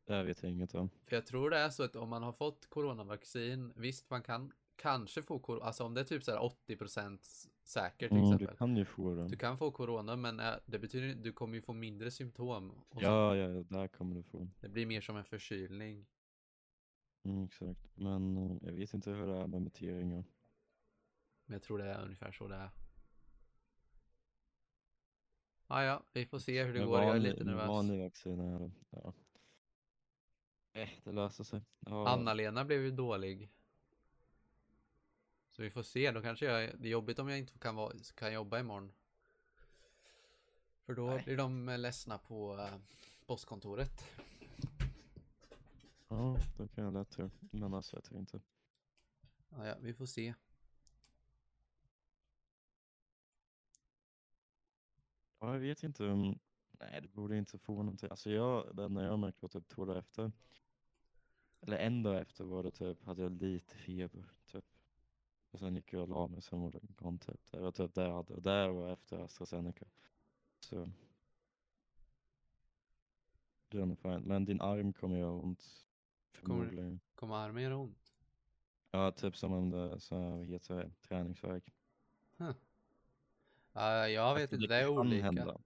Det 0.06 0.14
här 0.14 0.24
vet 0.24 0.44
jag 0.44 0.52
inget 0.52 0.76
om. 0.76 0.90
För 1.06 1.16
jag 1.16 1.26
tror 1.26 1.50
det 1.50 1.58
är 1.58 1.70
så 1.70 1.84
att 1.84 1.96
om 1.96 2.10
man 2.10 2.24
har 2.24 2.32
fått 2.34 2.70
coronavaccin, 2.70 3.74
visst 3.76 4.10
man 4.10 4.24
kan 4.24 4.52
kanske 4.76 5.22
få 5.22 5.40
corona, 5.40 5.66
alltså 5.66 5.84
om 5.84 5.94
det 5.94 6.02
är 6.02 6.06
typ 6.06 6.24
så 6.24 6.32
här 6.32 6.40
80% 6.68 7.20
säkert 7.64 8.10
till 8.10 8.18
Mm, 8.18 8.30
du 8.30 8.36
exempel. 8.36 8.58
kan 8.58 8.78
ju 8.78 8.86
få 8.86 9.16
det. 9.16 9.28
Du 9.28 9.38
kan 9.38 9.58
få 9.58 9.72
corona 9.72 10.16
men 10.16 10.40
eh, 10.40 10.54
det 10.66 10.80
betyder 10.80 11.16
du 11.24 11.34
kommer 11.34 11.56
ju 11.56 11.62
få 11.62 11.74
mindre 11.74 12.12
symptom. 12.12 12.82
Ja, 12.92 13.36
ja, 13.36 13.48
där 13.48 13.88
kommer 13.88 14.16
du 14.16 14.24
få. 14.24 14.48
Det 14.60 14.70
blir 14.70 14.86
mer 14.86 15.02
som 15.02 15.18
en 15.18 15.24
förkylning. 15.26 16.06
Mm, 17.24 17.44
exakt. 17.44 17.88
Men 17.96 18.38
eh, 18.38 18.58
jag 18.62 18.74
vet 18.74 18.94
inte 18.94 19.12
hur 19.12 19.28
det 19.28 19.38
är 19.38 19.48
med 19.48 19.62
muteringar. 19.62 20.24
Men 21.46 21.54
jag 21.54 21.64
tror 21.64 21.78
det 21.78 21.86
är 21.86 22.04
ungefär 22.04 22.32
så 22.32 22.48
det 22.48 22.56
är. 22.56 22.70
Ah, 25.68 25.84
ja, 25.84 26.04
vi 26.14 26.26
får 26.26 26.40
se 26.40 26.64
hur 26.64 26.74
det 26.74 26.80
Med 26.80 26.88
går. 26.88 27.02
Jag 27.02 27.16
är 27.16 27.20
lite 27.20 27.44
nervös. 27.44 27.68
Vanlig 27.68 28.04
vaccin 28.04 28.40
är 28.40 28.60
det. 28.60 28.72
Ja. 28.90 29.14
Eh, 30.74 30.90
det 31.04 31.12
löser 31.12 31.44
sig. 31.44 31.62
Ja, 31.80 32.08
Anna-Lena 32.10 32.66
blev 32.66 32.82
ju 32.82 32.92
dålig. 32.92 33.50
Så 35.50 35.62
vi 35.62 35.70
får 35.70 35.84
se. 35.84 36.12
Då 36.12 36.22
kanske 36.22 36.46
jag, 36.46 36.80
det 36.80 36.88
är 36.88 36.92
jobbigt 36.92 37.20
om 37.20 37.30
jag 37.30 37.40
inte 37.40 37.60
kan, 37.60 37.76
vara, 37.76 37.94
kan 38.16 38.34
jobba 38.34 38.60
imorgon. 38.60 38.92
För 40.86 40.94
då 40.96 41.08
Nej. 41.08 41.24
blir 41.26 41.38
de 41.38 41.70
eh, 41.70 41.78
ledsna 41.78 42.18
på 42.18 42.58
eh, 42.58 42.78
postkontoret. 43.26 44.06
ja, 46.08 46.38
då 46.58 46.68
kan 46.68 46.84
jag 46.84 46.94
lätt 46.94 47.10
tro. 47.10 47.30
Men 47.40 47.74
alltså 47.74 47.96
jag 47.96 48.04
tror 48.04 48.20
inte. 48.20 48.40
Ah, 49.50 49.66
ja, 49.66 49.76
vi 49.82 49.94
får 49.94 50.06
se. 50.06 50.34
Ja, 55.46 55.54
jag 55.54 55.60
vet 55.60 55.84
inte. 55.84 56.04
Nej, 56.72 57.02
det 57.02 57.08
borde 57.08 57.38
inte 57.38 57.58
få 57.58 57.74
någonting. 57.74 58.10
Alltså 58.10 58.30
jag, 58.30 58.76
det 58.76 58.84
enda 58.84 59.04
jag 59.04 59.20
märkte 59.20 59.40
var 59.42 59.50
typ 59.50 59.68
två 59.68 59.86
dagar 59.86 60.00
efter. 60.00 60.32
Eller 61.62 61.78
en 61.78 62.04
dag 62.04 62.22
efter 62.22 62.44
var 62.44 62.64
det 62.64 62.72
typ, 62.72 63.04
hade 63.04 63.22
jag 63.22 63.42
lite 63.42 63.76
feber 63.76 64.26
typ. 64.46 64.66
Och 65.52 65.60
sen 65.60 65.76
gick 65.76 65.94
jag 65.94 66.02
och 66.02 66.10
la 66.10 66.28
mig, 66.28 66.42
sen 66.42 66.62
var 66.62 66.72
det 66.72 66.80
gone 66.82 67.18
typ. 67.18 67.52
Det 67.52 67.60
var 67.60 67.72
typ 67.72 67.94
det 67.94 68.02
jag 68.02 68.14
hade. 68.14 68.34
Och 68.34 68.42
där 68.42 68.70
var 68.70 68.90
efter 68.90 69.18
AstraZeneca. 69.18 69.86
Så. 70.60 70.90
Det 73.68 73.82
är 73.82 73.86
nog 73.86 74.00
fint. 74.00 74.26
Men 74.26 74.46
din 74.46 74.62
arm 74.62 74.94
kommer 74.94 75.18
göra 75.18 75.32
ont. 75.32 75.86
Kommer-. 76.44 77.00
Kommer 77.16 77.36
armen 77.36 77.64
göra 77.64 77.78
ont? 77.78 78.14
Ja, 78.92 79.12
typ 79.12 79.38
som 79.38 79.54
om 79.54 79.70
det 79.70 80.00
så 80.00 80.38
heter 80.38 80.92
träningsvärk. 81.02 81.74
Ah, 83.78 84.06
jag 84.08 84.34
vet 84.36 84.42
Alltså, 84.42 84.56
inte, 84.56 84.68
det 84.68 84.76
är 84.76 84.86
kan 84.88 84.98
olika. 84.98 85.24
Hända. 85.26 85.58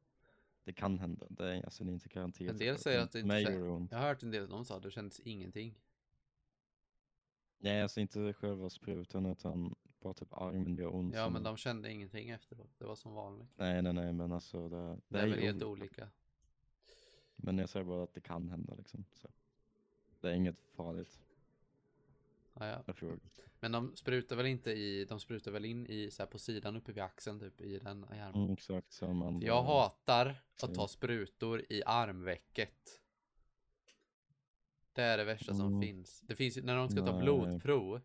Det 0.63 0.73
kan 0.73 0.99
hända. 0.99 1.25
Det 1.29 1.55
är, 1.55 1.63
alltså, 1.65 1.83
det 1.83 1.91
är 1.91 1.93
inte 1.93 2.09
garanterat. 2.09 2.51
En 2.51 2.57
del 2.57 2.77
säger 2.77 2.99
att 2.99 3.11
det 3.11 3.19
inte 3.19 3.27
mig 3.27 3.45
kä- 3.45 3.51
gör 3.51 3.59
det 3.65 3.69
ont. 3.69 3.91
Jag 3.91 3.97
har 3.99 4.07
hört 4.07 4.23
en 4.23 4.31
del, 4.31 4.49
de 4.49 4.65
sa 4.65 4.77
att 4.77 4.83
det 4.83 4.91
kändes 4.91 5.19
ingenting. 5.19 5.75
Nej, 7.57 7.81
alltså 7.81 7.99
inte 7.99 8.33
själva 8.33 8.69
sprutan 8.69 9.25
utan 9.25 9.75
bara 9.99 10.13
typ 10.13 10.33
armen 10.33 10.75
gör 10.75 10.95
ont. 10.95 11.15
Ja, 11.15 11.29
men 11.29 11.43
de 11.43 11.57
kände 11.57 11.91
ingenting 11.91 12.29
efteråt. 12.29 12.69
Det 12.77 12.85
var 12.85 12.95
som 12.95 13.13
vanligt. 13.13 13.49
Nej, 13.55 13.81
nej, 13.81 13.93
nej, 13.93 14.13
men 14.13 14.31
alltså 14.31 14.69
det, 14.69 14.75
det, 14.77 14.99
Det 15.07 15.19
är 15.19 15.27
väl 15.27 15.39
helt 15.39 15.63
olika. 15.63 16.09
Men 17.35 17.57
jag 17.57 17.69
säger 17.69 17.85
bara 17.85 18.03
att 18.03 18.13
det 18.13 18.21
kan 18.21 18.49
hända 18.49 18.73
liksom. 18.75 19.05
Så. 19.13 19.27
Det 20.21 20.29
är 20.29 20.33
inget 20.33 20.59
farligt. 20.75 21.19
Ja. 22.59 22.93
Frågar. 22.93 23.19
Men 23.59 23.71
de 23.71 23.95
sprutar 23.95 24.35
väl 24.35 24.45
inte 24.45 24.71
i, 24.71 25.05
de 25.05 25.19
sprutar 25.19 25.51
väl 25.51 25.65
in 25.65 25.87
i 25.87 26.11
så 26.11 26.23
här 26.23 26.27
på 26.27 26.39
sidan 26.39 26.75
uppe 26.75 26.91
vid 26.91 27.03
axeln 27.03 27.39
typ 27.39 27.61
i 27.61 27.79
den 27.79 28.05
i 28.13 28.19
armen. 28.19 28.41
Mm, 28.41 28.53
exakt 28.53 28.93
som 28.93 29.21
andra. 29.21 29.47
Jag 29.47 29.63
hatar 29.63 30.35
att 30.63 30.75
ta 30.75 30.87
sprutor 30.87 31.65
i 31.69 31.83
armvecket. 31.85 33.01
Det 34.93 35.01
är 35.03 35.17
det 35.17 35.23
värsta 35.23 35.53
som 35.53 35.67
Mm. 35.67 35.81
finns. 35.81 36.21
Det 36.21 36.35
finns 36.35 36.57
när 36.57 36.75
de 36.75 36.89
ska 36.89 37.05
ta 37.05 37.11
Nej. 37.11 37.21
blodprov. 37.21 38.01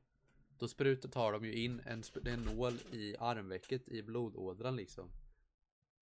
Då 0.59 0.69
sprutar 0.69 1.09
tar 1.09 1.33
de 1.33 1.45
ju 1.45 1.55
in 1.55 1.81
en, 1.87 2.03
en 2.25 2.41
nål 2.41 2.73
i 2.93 3.17
armvecket 3.19 3.89
i 3.89 4.03
blodådran 4.03 4.77
liksom. 4.77 5.11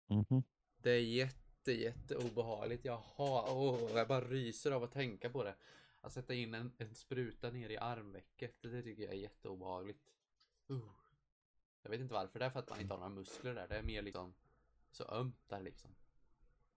Mhm. 0.07 0.43
Det 0.77 0.91
är 0.91 0.99
jätte, 1.01 1.71
jätte 1.71 2.15
obehagligt. 2.15 2.85
Jag 2.85 2.97
har, 3.05 3.55
åh, 3.55 3.79
jag 3.95 4.07
bara 4.07 4.21
ryser 4.21 4.71
av 4.71 4.83
att 4.83 4.91
tänka 4.91 5.29
på 5.29 5.43
det. 5.43 5.55
Att 6.01 6.13
sätta 6.13 6.33
in 6.33 6.53
en, 6.53 6.71
en 6.77 6.95
spruta 6.95 7.51
ner 7.51 7.69
i 7.69 7.77
armvecket, 7.77 8.61
det 8.61 8.83
tycker 8.83 9.03
jag 9.03 9.13
är 9.13 9.17
jätteobehagligt. 9.17 10.13
Uh. 10.69 10.91
Jag 11.81 11.89
vet 11.89 12.01
inte 12.01 12.13
varför, 12.13 12.39
det 12.39 12.45
är 12.45 12.49
för 12.49 12.59
att 12.59 12.69
man 12.69 12.81
inte 12.81 12.93
har 12.93 12.99
några 12.99 13.09
muskler 13.09 13.55
där. 13.55 13.67
Det 13.67 13.77
är 13.77 13.83
mer 13.83 14.01
liksom 14.01 14.33
så 14.91 15.03
ömt 15.03 15.49
där 15.49 15.61
liksom. 15.61 15.95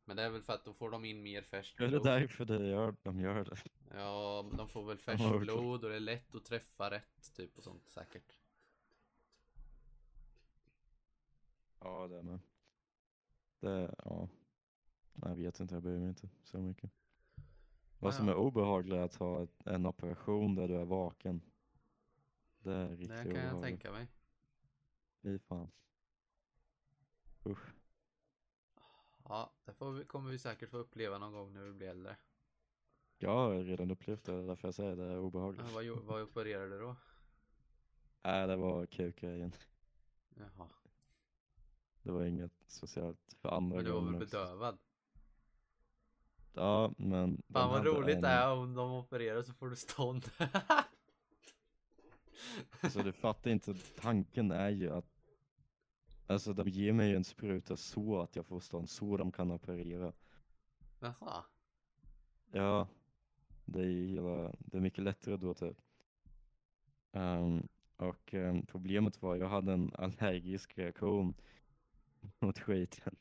Men 0.04 0.16
det 0.16 0.22
är 0.22 0.30
väl 0.30 0.42
för 0.42 0.52
att 0.52 0.64
då 0.64 0.74
får 0.74 0.90
de 0.90 1.04
in 1.04 1.22
mer 1.22 1.42
färskt 1.42 1.80
Är 1.80 1.84
det 1.84 1.90
blod. 1.90 2.04
därför 2.04 2.44
det 2.44 2.66
gör, 2.66 2.96
de 3.02 3.20
gör 3.20 3.44
det? 3.44 3.56
Ja, 3.94 4.50
de 4.58 4.68
får 4.68 4.84
väl 4.84 4.98
färskt 4.98 5.40
blod 5.40 5.84
och 5.84 5.90
det 5.90 5.96
är 5.96 6.00
lätt 6.00 6.34
att 6.34 6.44
träffa 6.44 6.90
rätt 6.90 7.34
typ 7.34 7.58
och 7.58 7.64
sånt 7.64 7.88
säkert. 7.88 8.38
Ja, 11.80 12.08
det 12.08 12.22
med. 12.22 12.40
Det, 13.60 13.94
ja. 14.04 14.28
Jag 15.14 15.36
vet 15.36 15.60
inte, 15.60 15.74
jag 15.74 15.82
bryr 15.82 15.98
mig 15.98 16.08
inte 16.08 16.28
så 16.42 16.58
mycket. 16.58 16.90
Vad 18.04 18.12
Ja, 18.12 18.16
som 18.16 18.28
ja. 18.28 18.32
är 18.32 18.36
obehagligt 18.36 18.94
är 18.94 19.00
att 19.02 19.14
ha 19.14 19.42
ett, 19.42 19.66
en 19.66 19.86
operation 19.86 20.54
där 20.54 20.68
du 20.68 20.74
är 20.74 20.84
vaken. 20.84 21.42
Det 22.58 22.72
är 22.72 22.88
riktigt 22.88 23.08
Det 23.08 23.14
kan 23.24 23.34
jag 23.34 23.44
obehagligt. 23.44 23.62
tänka 23.62 23.92
mig. 23.92 24.08
Fy 25.22 25.38
fan. 25.38 25.70
Usch. 27.46 27.72
Ja, 29.24 29.52
det 29.64 29.90
vi, 29.90 30.04
kommer 30.04 30.30
vi 30.30 30.38
säkert 30.38 30.70
få 30.70 30.76
uppleva 30.76 31.18
någon 31.18 31.32
gång 31.32 31.52
när 31.52 31.62
vi 31.64 31.72
blir 31.72 31.88
äldre. 31.88 32.16
Jag 33.18 33.30
har 33.30 33.54
redan 33.64 33.90
upplevt 33.90 34.24
det, 34.24 34.46
därför 34.46 34.68
jag 34.68 34.74
säger 34.74 34.96
det 34.96 35.04
är 35.04 35.10
Ja, 35.12 35.18
obehagligt. 35.18 35.72
vad, 35.74 35.84
gjo- 35.84 36.02
vad 36.04 36.22
opererade 36.22 36.68
du 36.70 36.78
då? 36.80 36.96
Nej, 38.22 38.46
det 38.46 38.56
var 38.56 38.86
kukgrejen. 38.86 39.52
Jaha. 40.28 40.68
Det 42.02 42.10
var 42.12 42.24
inget 42.24 42.52
socialt 42.66 43.36
för 43.40 43.48
andra 43.48 43.76
Men 43.76 43.84
du 43.84 43.90
var 43.92 44.00
väl 44.00 44.16
bedövad? 44.18 44.78
Ja, 46.54 46.92
men... 46.96 47.42
Fan 47.52 47.70
vad 47.70 47.86
roligt 47.86 48.22
det 48.22 48.28
är 48.28 48.52
om 48.52 48.74
de 48.74 48.92
opererar 48.92 49.42
så 49.42 49.52
får 49.52 49.70
du 49.70 49.76
stånd. 49.76 50.24
Alltså 52.80 53.02
du 53.02 53.12
fattar 53.12 53.50
inte, 53.50 53.74
tanken 54.00 54.50
är 54.50 54.70
ju 54.70 54.90
att 54.90 55.14
Alltså 56.26 56.52
de 56.52 56.68
ger 56.68 56.92
mig 56.92 57.14
en 57.14 57.24
spruta 57.24 57.76
så 57.76 58.20
att 58.20 58.36
jag 58.36 58.46
får 58.46 58.60
stånd, 58.60 58.90
så 58.90 59.16
de 59.16 59.32
kan 59.32 59.50
operera. 59.50 60.12
Jaha. 60.98 61.44
Ja, 62.50 62.88
det 63.64 63.80
är 63.80 64.06
hela, 64.06 64.52
det 64.58 64.76
är 64.76 64.80
mycket 64.80 65.04
lättare 65.04 65.36
då 65.36 65.54
typ. 65.54 65.76
Ehm, 67.12 67.68
och 67.96 68.34
ehm, 68.34 68.66
problemet 68.66 69.22
var, 69.22 69.36
jag 69.36 69.48
hade 69.48 69.72
en 69.72 69.92
allergisk 69.94 70.78
reaktion 70.78 71.34
mot 72.38 72.58
skiten. 72.58 73.16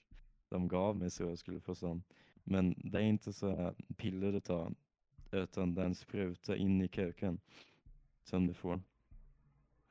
De 0.49 0.67
gav 0.67 0.97
mig 0.97 1.11
så 1.11 1.23
jag 1.23 1.39
skulle 1.39 1.59
få 1.59 1.75
stånd. 1.75 2.03
Men 2.43 2.75
det 2.77 2.97
är 2.97 3.03
inte 3.03 3.33
så 3.33 3.55
här 3.55 3.75
piller 3.95 4.31
du 4.31 4.39
tar, 4.39 4.73
utan 5.31 5.75
den 5.75 5.95
spruta 5.95 6.55
in 6.55 6.81
i 6.81 6.87
kuken 6.87 7.39
som 8.23 8.47
du 8.47 8.53
får. 8.53 8.81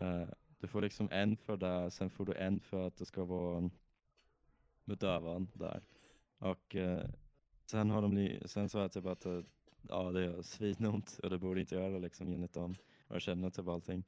Uh, 0.02 0.24
du 0.58 0.66
får 0.66 0.82
liksom 0.82 1.08
en 1.10 1.36
för 1.36 1.56
det, 1.56 1.90
sen 1.90 2.10
får 2.10 2.26
du 2.26 2.34
en 2.34 2.60
för 2.60 2.86
att 2.86 2.96
det 2.96 3.04
ska 3.04 3.24
vara 3.24 3.58
mm, 3.58 3.70
bedövad 4.84 5.46
där. 5.54 5.82
Och 6.38 6.74
uh, 6.74 7.00
sen 7.66 7.90
har 7.90 8.02
de, 8.02 8.16
li- 8.16 8.42
sen 8.44 8.68
sa 8.68 8.80
jag 8.80 8.92
typ 8.92 9.06
att 9.06 9.26
uh, 9.26 9.44
ja 9.88 10.12
det 10.12 10.24
gör 10.24 10.42
svinont 10.42 11.20
och 11.22 11.30
det 11.30 11.38
borde 11.38 11.60
inte 11.60 11.74
göra 11.74 11.98
liksom 11.98 12.32
enligt 12.32 12.52
dem. 12.52 12.76
Och 13.08 13.14
jag 13.14 13.22
känner 13.22 13.50
typ 13.50 13.68
allting. 13.68 14.04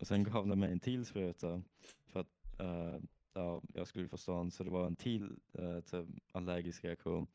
Och 0.00 0.06
sen 0.06 0.24
gav 0.24 0.46
de 0.46 0.60
mig 0.60 0.72
en 0.72 0.80
till 0.80 1.06
spruta 1.06 1.62
för 2.06 2.20
att 2.20 2.60
ja, 3.36 3.62
jag 3.74 3.86
skulle 3.86 4.08
få 4.08 4.16
stånd 4.16 4.52
så 4.52 4.64
det 4.64 4.70
var 4.70 4.86
en 4.86 4.96
till 4.96 5.38
eh, 5.52 5.80
typ 5.80 6.08
allergisk 6.32 6.84
reaktion. 6.84 7.26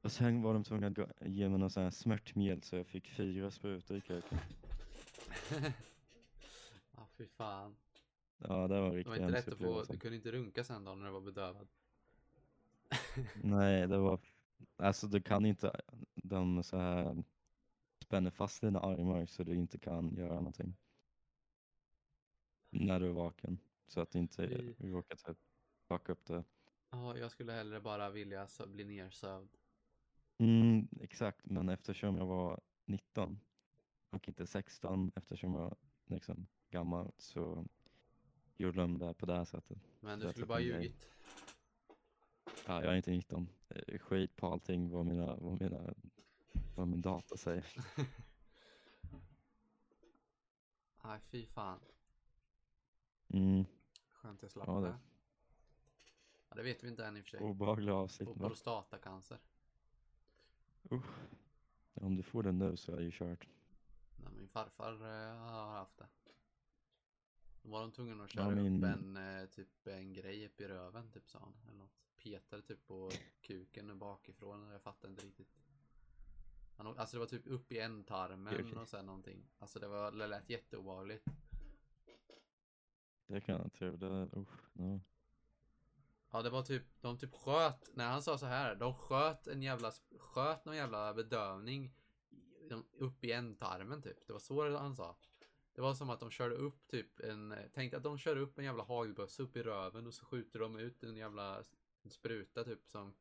Och 0.00 0.12
sen 0.12 0.42
var 0.42 0.54
de 0.54 0.64
tvungna 0.64 0.86
att 0.86 1.28
ge 1.28 1.48
mig 1.48 1.58
någon 1.58 1.70
sån 1.70 1.82
här 1.82 1.90
smärtmedel 1.90 2.62
så 2.62 2.76
jag 2.76 2.86
fick 2.86 3.08
fyra 3.08 3.50
sprutor 3.50 3.96
i 3.96 4.00
kuken. 4.00 4.38
Ja, 6.96 7.06
fy 7.16 7.26
fan. 7.26 7.76
Ja 8.38 8.68
det 8.68 8.80
var 8.80 8.90
Det 8.90 8.96
riktigt 8.96 9.06
var 9.06 9.16
inte 9.16 9.28
lätt 9.28 9.48
att 9.48 9.58
få, 9.58 9.82
du 9.82 9.98
kunde 9.98 10.16
inte 10.16 10.32
runka 10.32 10.64
sen 10.64 10.84
då 10.84 10.94
när 10.94 11.06
du 11.06 11.12
var 11.12 11.20
bedövad. 11.20 11.68
Nej, 13.42 13.86
det 13.86 13.98
var, 13.98 14.20
alltså 14.76 15.06
du 15.06 15.22
kan 15.22 15.46
inte, 15.46 15.80
de 16.14 16.62
så 16.62 16.76
här 16.76 17.24
spänner 18.04 18.30
fast 18.30 18.60
dina 18.60 18.80
armar 18.80 19.26
så 19.26 19.44
du 19.44 19.54
inte 19.54 19.78
kan 19.78 20.14
göra 20.14 20.34
någonting. 20.34 20.76
När 22.70 23.00
du 23.00 23.06
är 23.06 23.12
vaken. 23.12 23.58
Så 23.86 24.00
att 24.00 24.14
inte 24.14 24.48
Fy. 24.48 24.90
råkar 24.90 25.16
typ 25.16 25.38
fucka 25.88 26.12
upp 26.12 26.24
det. 26.26 26.44
Ja, 26.90 27.18
jag 27.18 27.30
skulle 27.30 27.52
hellre 27.52 27.80
bara 27.80 28.10
vilja 28.10 28.48
bli 28.66 28.84
nersövd. 28.84 29.56
Mm, 30.38 30.88
exakt, 31.00 31.46
men 31.46 31.68
eftersom 31.68 32.16
jag 32.16 32.26
var 32.26 32.60
19 32.84 33.40
och 34.10 34.28
inte 34.28 34.46
16 34.46 35.12
eftersom 35.14 35.54
jag 35.54 35.60
var 35.60 35.76
liksom 36.06 36.46
gammal 36.70 37.12
så 37.18 37.66
gjorde 38.56 38.80
de 38.80 38.98
det 38.98 39.14
på 39.14 39.26
det 39.26 39.34
här 39.34 39.44
sättet. 39.44 39.78
Men 40.00 40.20
du 40.20 40.30
skulle 40.30 40.46
bara 40.46 40.60
ljugit. 40.60 41.06
Ja, 42.66 42.84
jag 42.84 42.92
är 42.92 42.96
inte 42.96 43.10
19. 43.10 43.48
Eh, 43.68 43.98
Skit 43.98 44.36
på 44.36 44.46
allting 44.46 44.90
vad 44.90 45.06
mina, 45.06 45.36
vad 45.36 45.60
mina, 45.60 45.94
vad 46.74 46.88
min 46.88 47.02
data 47.02 47.36
säger. 47.36 47.66
Nej, 51.04 51.20
fy 51.30 51.46
fan. 51.46 51.80
Mm, 53.34 53.64
Skönt 54.12 54.42
jag 54.42 54.48
Ja, 54.48 54.52
slapp 54.52 54.66
det-. 54.82 54.98
Ja, 56.48 56.56
det 56.56 56.62
vet 56.62 56.84
vi 56.84 56.88
inte 56.88 57.06
än 57.06 57.16
i 57.16 57.20
och 57.20 57.24
för 57.24 57.30
sig. 57.30 57.40
obehaglig 57.40 57.92
avsikt. 57.92 58.30
Och 58.30 58.36
prostatacancer. 58.36 59.38
Usch. 60.92 61.04
Om 61.94 62.16
du 62.16 62.22
får 62.22 62.42
den 62.42 62.58
nu 62.58 62.76
så 62.76 62.92
är 62.92 62.96
det 62.96 63.02
ju 63.02 63.10
kört. 63.12 63.48
Nej, 64.16 64.32
min 64.32 64.48
farfar 64.48 64.92
eh, 64.92 65.36
har 65.36 65.72
haft 65.72 65.96
det. 65.98 66.06
Då 67.62 67.68
var 67.70 67.80
de 67.80 67.92
tvungna 67.92 68.24
att 68.24 68.34
Ja, 68.34 68.42
köra 68.42 68.54
min- 68.54 68.84
upp 68.84 68.90
en, 68.98 69.16
eh, 69.16 69.46
typ 69.46 69.86
en 69.86 70.12
grej 70.12 70.46
upp 70.46 70.60
i 70.60 70.68
röven, 70.68 71.10
typ 71.10 71.28
sa 71.30 71.38
han. 71.38 71.54
Eller 71.68 71.78
något. 71.78 71.92
Petade 72.16 72.62
typ 72.62 72.86
på 72.86 73.10
kuken 73.40 73.98
bakifrån. 73.98 74.70
Jag 74.70 74.82
fattar 74.82 75.08
inte 75.08 75.26
riktigt. 75.26 75.48
Han, 76.76 76.86
alltså 76.98 77.16
det 77.16 77.20
var 77.20 77.26
typ 77.26 77.46
upp 77.46 77.72
i 77.72 77.78
ändtarmen 77.78 78.54
Okej, 78.54 78.64
okej. 78.68 78.78
och 78.78 78.88
sen 78.88 79.06
någonting. 79.06 79.46
Alltså 79.58 79.78
det 79.78 79.88
var, 79.88 80.12
det 80.12 80.26
lät 80.26 80.50
jätteobehagligt. 80.50 81.24
Det 83.34 83.40
kan 83.40 83.54
jag 83.54 83.72
tro. 83.72 83.96
Det, 83.96 84.28
usch. 84.36 84.48
Ja. 84.72 85.00
Ja 86.30 86.42
det 86.42 86.50
var 86.50 86.62
typ, 86.62 86.82
de 87.00 87.18
typ 87.18 87.34
sköt, 87.34 87.90
när 87.94 88.08
han 88.10 88.22
sa 88.22 88.38
så 88.38 88.46
här, 88.46 88.74
de 88.74 88.94
sköt 88.94 89.46
en 89.46 89.62
jävla, 89.62 89.92
sköt 90.18 90.64
någon 90.64 90.76
jävla 90.76 91.14
bedövning 91.14 91.94
upp 92.98 93.24
i 93.24 93.32
ändtarmen 93.32 94.02
typ. 94.02 94.26
Det 94.26 94.32
var 94.32 94.40
så 94.40 94.76
han 94.76 94.96
sa. 94.96 95.16
Det 95.72 95.80
var 95.80 95.94
som 95.94 96.10
att 96.10 96.20
de 96.20 96.30
körde 96.30 96.54
upp 96.54 96.86
typ 96.88 97.20
en, 97.20 97.54
tänk 97.72 97.94
att 97.94 98.02
de 98.02 98.18
kör 98.18 98.36
upp 98.36 98.58
en 98.58 98.64
jävla 98.64 98.82
hagelbössa 98.82 99.42
upp 99.42 99.56
i 99.56 99.62
röven 99.62 100.06
och 100.06 100.14
så 100.14 100.24
skjuter 100.24 100.58
de 100.58 100.76
ut 100.76 101.02
en 101.02 101.16
jävla 101.16 101.62
en 102.02 102.10
spruta 102.10 102.64
typ 102.64 102.86
som 102.86 103.14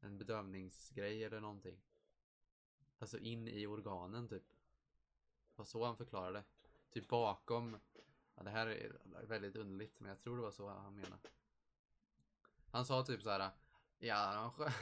en 0.00 0.18
bedövningsgrej 0.18 1.24
eller 1.24 1.40
någonting. 1.40 1.80
Alltså 2.98 3.18
in 3.18 3.48
i 3.48 3.66
organen 3.66 4.28
typ. 4.28 4.48
Det 4.48 5.56
var 5.56 5.64
så 5.64 5.84
han 5.84 5.96
förklarade. 5.96 6.44
Typ 6.90 7.08
bakom, 7.08 7.76
ja 8.38 8.44
det 8.44 8.50
här 8.50 8.66
är 8.66 9.26
väldigt 9.26 9.56
underligt 9.56 10.00
men 10.00 10.08
jag 10.08 10.20
tror 10.20 10.36
det 10.36 10.42
var 10.42 10.50
så 10.50 10.68
han 10.68 10.94
menade. 10.94 11.18
Han 12.70 12.86
sa 12.86 13.04
typ 13.04 13.22
så 13.22 13.30
här. 13.30 13.50
Ja, 13.98 14.16
han 14.16 14.50
sköt 14.52 14.74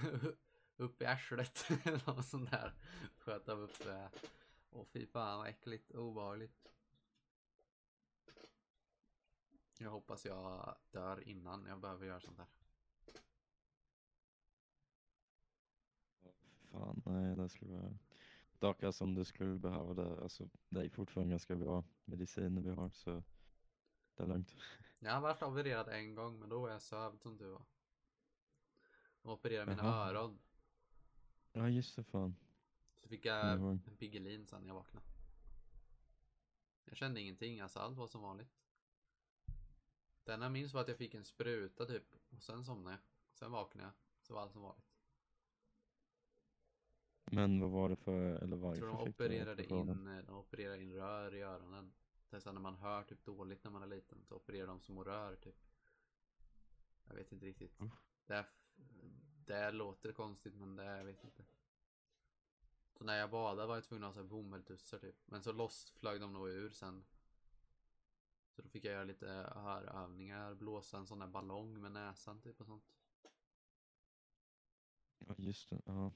upp 0.76 1.02
i 1.02 1.06
arslet 1.06 1.64
eller 1.84 2.06
något 2.06 2.26
sånt 2.26 2.50
där. 2.50 2.72
Sköt 3.18 3.46
de 3.46 3.58
upp. 3.60 3.86
eh, 3.86 4.08
Åh 4.70 4.84
fy 4.84 5.06
fan 5.06 5.38
vad 5.38 5.48
äckligt, 5.48 5.90
obehagligt. 5.90 6.72
Jag 9.78 9.90
hoppas 9.90 10.24
jag 10.24 10.76
dör 10.90 11.28
innan 11.28 11.66
jag 11.66 11.80
behöver 11.80 12.06
göra 12.06 12.20
sånt 12.20 12.38
här. 12.38 12.46
Fan, 16.70 17.02
nej 17.06 17.36
det 17.36 17.48
skulle 17.48 17.72
vara... 17.72 17.98
Dock 18.58 18.82
alltså 18.82 19.04
om 19.04 19.14
du 19.14 19.24
skulle 19.24 19.58
behöva 19.58 19.94
det, 19.94 20.22
alltså 20.22 20.48
det 20.68 20.80
är 20.84 20.88
fortfarande 20.88 21.30
ganska 21.30 21.56
bra 21.56 21.84
mediciner 22.04 22.62
vi 22.62 22.70
har 22.70 22.90
så 22.90 23.22
det 24.16 24.22
är 24.22 24.26
lugnt. 24.26 24.56
Jag 24.98 25.12
har 25.12 25.20
varit 25.20 25.42
opererad 25.42 25.88
en 25.88 26.14
gång 26.14 26.38
men 26.38 26.48
då 26.48 26.60
var 26.60 26.70
jag 26.70 26.82
sövd 26.82 27.22
som 27.22 27.38
du 27.38 27.48
var. 27.50 27.66
De 29.22 29.28
opererade 29.32 29.66
mina 29.66 29.82
Jaha. 29.82 30.08
öron. 30.08 30.42
Ja 31.52 31.68
just 31.68 31.96
det 31.96 32.04
fan. 32.04 32.36
Så 32.96 33.08
fick 33.08 33.24
jag 33.24 33.60
en 33.86 33.96
Piggelin 33.96 34.46
sen 34.46 34.60
när 34.62 34.68
jag 34.68 34.74
vaknade. 34.74 35.06
Jag 36.84 36.96
kände 36.96 37.20
ingenting, 37.20 37.60
alltså 37.60 37.78
allt 37.78 37.96
var 37.96 38.06
som 38.06 38.22
vanligt. 38.22 38.60
Det 40.24 40.32
enda 40.34 40.46
jag 40.46 40.52
minns 40.52 40.74
var 40.74 40.80
att 40.80 40.88
jag 40.88 40.98
fick 40.98 41.14
en 41.14 41.24
spruta 41.24 41.86
typ. 41.86 42.14
Och 42.30 42.42
sen 42.42 42.64
somnade 42.64 42.96
jag. 42.96 43.00
Sen 43.38 43.52
vaknade 43.52 43.88
jag. 43.88 43.94
Så 44.26 44.34
var 44.34 44.42
allt 44.42 44.52
som 44.52 44.62
vanligt. 44.62 44.86
Men 47.32 47.60
vad 47.60 47.70
var 47.70 47.88
det 47.88 47.96
för, 47.96 48.42
eller 48.42 48.56
Jag 48.68 48.74
varför 48.74 48.76
tror 48.76 48.88
de 48.88 48.98
fick 48.98 49.18
du 49.18 49.24
opererade 49.24 49.64
in, 49.66 50.06
eh, 50.06 50.18
de 50.24 50.36
opererade 50.36 50.82
in 50.82 50.92
rör 50.92 51.34
i 51.34 51.42
öronen. 51.42 51.94
Det 52.30 52.36
är 52.36 52.40
så 52.40 52.52
när 52.52 52.60
man 52.60 52.76
hör 52.76 53.02
typ 53.02 53.24
dåligt 53.24 53.64
när 53.64 53.70
man 53.70 53.82
är 53.82 53.86
liten. 53.86 54.24
Så 54.24 54.36
opererar 54.36 54.66
de 54.66 54.80
små 54.80 55.04
rör 55.04 55.36
typ. 55.36 55.56
Jag 57.04 57.14
vet 57.14 57.32
inte 57.32 57.46
riktigt. 57.46 57.80
Usch. 57.80 58.06
Det, 58.26 58.34
är 58.34 58.46
det 59.46 59.70
låter 59.70 60.12
konstigt 60.12 60.54
men 60.54 60.76
det, 60.76 60.84
jag 60.84 61.04
vet 61.04 61.24
inte. 61.24 61.44
Så 62.92 63.04
när 63.04 63.18
jag 63.18 63.30
badade 63.30 63.68
var 63.68 63.74
jag 63.74 63.84
tvungen 63.84 64.04
att 64.04 64.16
ha 64.16 64.22
bomullstussar 64.22 64.98
typ. 64.98 65.16
Men 65.26 65.42
så 65.42 65.52
loss 65.52 65.90
flög 65.90 66.20
de 66.20 66.32
nog 66.32 66.48
ur 66.48 66.70
sen. 66.70 67.04
Så 68.50 68.62
då 68.62 68.68
fick 68.68 68.84
jag 68.84 68.92
göra 68.92 69.04
lite 69.04 69.26
hörövningar, 69.54 70.54
blåsa 70.54 70.98
en 70.98 71.06
sån 71.06 71.18
där 71.18 71.26
ballong 71.26 71.80
med 71.80 71.92
näsan 71.92 72.40
typ 72.40 72.60
och 72.60 72.66
sånt. 72.66 72.92
Ja 75.18 75.34
just 75.38 75.70
det, 75.70 75.82
ja. 75.84 76.12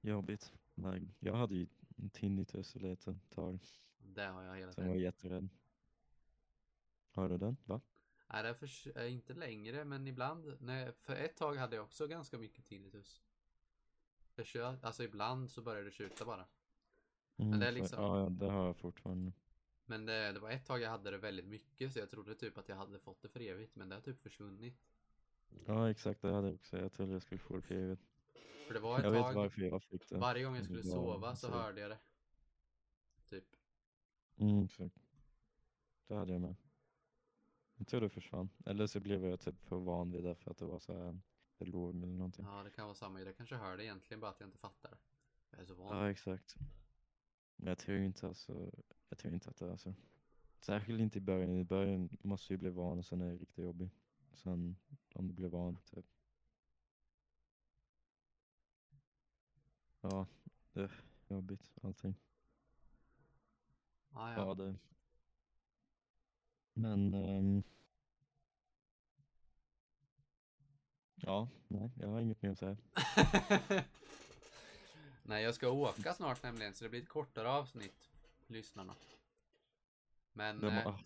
Jobbigt. 0.00 0.52
Nej, 0.74 1.14
jag 1.18 1.34
hade 1.34 1.54
ju 1.54 1.66
tinnitus 2.12 2.76
eller 2.76 2.92
ett 2.92 3.30
tag, 3.30 3.58
Det 4.14 4.26
har 4.26 4.42
jag 4.42 4.54
hela 4.56 4.66
var 4.66 4.72
tiden. 4.74 4.90
jag 4.90 4.98
jätterädd. 4.98 5.48
Har 7.10 7.28
du 7.28 7.38
den? 7.38 7.56
Va? 7.64 7.80
Nej, 8.32 8.42
det 8.42 8.48
är 8.48 8.54
för, 8.54 9.06
inte 9.06 9.34
längre, 9.34 9.84
men 9.84 10.06
ibland. 10.06 10.56
Nej, 10.60 10.92
för 10.92 11.16
ett 11.16 11.36
tag 11.36 11.56
hade 11.56 11.76
jag 11.76 11.84
också 11.84 12.06
ganska 12.06 12.38
mycket 12.38 12.64
tinnitus. 12.64 13.22
Kör, 14.42 14.78
alltså 14.82 15.04
ibland 15.04 15.50
så 15.50 15.62
börjar 15.62 15.84
det 15.84 15.90
tjuta 15.90 16.24
bara. 16.24 16.46
Mm, 17.36 17.60
det 17.60 17.66
är 17.66 17.72
liksom- 17.72 18.02
Ja, 18.02 18.18
ja, 18.20 18.28
det 18.28 18.50
har 18.50 18.66
jag 18.66 18.76
fortfarande. 18.76 19.32
Men 19.84 20.06
det, 20.06 20.32
det 20.32 20.40
var 20.40 20.50
ett 20.50 20.66
tag 20.66 20.80
jag 20.80 20.90
hade 20.90 21.10
det 21.10 21.18
väldigt 21.18 21.46
mycket 21.46 21.92
så 21.92 21.98
jag 21.98 22.10
trodde 22.10 22.34
typ 22.34 22.58
att 22.58 22.68
jag 22.68 22.76
hade 22.76 22.98
fått 22.98 23.22
det 23.22 23.28
för 23.28 23.40
evigt. 23.40 23.76
Men 23.76 23.88
det 23.88 23.94
har 23.94 24.02
typ 24.02 24.22
försvunnit. 24.22 24.78
Ja 25.66 25.90
exakt, 25.90 26.22
det 26.22 26.32
hade 26.32 26.46
jag 26.46 26.54
också. 26.54 26.78
Jag 26.78 26.92
trodde 26.92 27.12
jag 27.12 27.22
skulle 27.22 27.38
få 27.38 27.56
det 27.56 27.62
för 27.62 27.74
evigt. 27.74 28.02
För 28.66 28.74
det 28.74 28.80
var 28.80 28.98
ett 28.98 29.04
Jag 29.04 29.10
vet 29.10 29.22
tag, 29.22 29.34
varför 29.34 29.60
jag 29.62 29.82
fick 29.82 30.08
det. 30.08 30.18
varje 30.18 30.44
gång 30.44 30.54
jag 30.56 30.64
skulle 30.64 30.82
var 30.82 30.90
sova 30.90 31.36
så. 31.36 31.50
hörde 31.50 31.80
jag 31.80 31.90
det. 31.90 31.98
Typ. 33.28 33.44
Mm, 34.38 34.64
exakt. 34.64 34.98
Det 36.06 36.14
hade 36.14 36.32
jag 36.32 36.40
med. 36.40 36.56
Jag 37.76 37.86
tror 37.86 38.00
det 38.00 38.08
försvann. 38.08 38.48
Eller 38.66 38.86
så 38.86 39.00
blev 39.00 39.24
jag 39.24 39.40
typ 39.40 39.60
för 39.64 39.76
van 39.76 40.10
vid 40.10 40.24
det 40.24 40.34
för 40.34 40.50
att 40.50 40.58
det 40.58 40.64
var 40.64 40.78
så 40.78 40.92
här, 40.92 41.20
det 41.58 41.64
låg 41.64 41.96
eller 41.96 42.06
någonting. 42.06 42.44
Ja, 42.44 42.62
det 42.62 42.70
kan 42.70 42.84
vara 42.84 42.94
samma. 42.94 43.20
Jag 43.20 43.36
kanske 43.36 43.56
hör 43.56 43.76
det 43.76 43.84
egentligen 43.84 44.20
bara 44.20 44.30
att 44.30 44.40
jag 44.40 44.46
inte 44.46 44.58
fattar 44.58 44.90
det. 44.90 44.98
Jag 45.50 45.60
är 45.60 45.64
så 45.64 45.74
van. 45.74 45.96
Ja, 45.96 46.10
exakt. 46.10 46.56
Men 47.56 47.68
jag 47.68 47.78
tror 47.78 47.98
inte 47.98 48.28
alltså, 48.28 48.70
jag 49.08 49.18
tror 49.18 49.34
inte 49.34 49.50
att 49.50 49.56
det 49.56 49.72
är 49.72 49.76
så. 49.76 49.94
Särskilt 50.60 51.00
inte 51.00 51.18
i 51.18 51.20
början. 51.20 51.50
I 51.50 51.64
början 51.64 52.08
måste 52.22 52.52
ju 52.52 52.56
bli 52.56 52.70
van 52.70 52.98
och 52.98 53.06
sen 53.06 53.20
är 53.20 53.32
det 53.32 53.38
riktigt 53.38 53.64
jobbigt. 53.64 53.92
Sen 54.32 54.76
om 55.14 55.28
du 55.28 55.34
blir 55.34 55.48
van 55.48 55.78
typ. 55.84 56.06
Ja, 60.00 60.26
det 60.72 60.80
är 60.80 61.04
jobbigt 61.28 61.70
allting. 61.82 62.14
Ah, 64.12 64.32
Ja, 64.32 64.56
ja. 64.58 64.74
Men 66.74 67.14
ehm, 67.14 67.62
Ja, 71.14 71.48
nej, 71.68 71.90
jag 72.00 72.08
har 72.08 72.20
inget 72.20 72.42
mer 72.42 72.50
att 72.50 72.58
säga. 72.58 72.76
Nej, 75.22 75.44
jag 75.44 75.54
ska 75.54 75.68
åka 75.70 76.14
snart 76.14 76.42
nämligen 76.42 76.74
så 76.74 76.84
det 76.84 76.90
blir 76.90 77.02
ett 77.02 77.08
kortare 77.08 77.48
avsnitt. 77.50 78.08
Lyssnarna. 78.46 78.94
Men 80.32 80.60
De, 80.60 80.66
eh, 80.68 80.96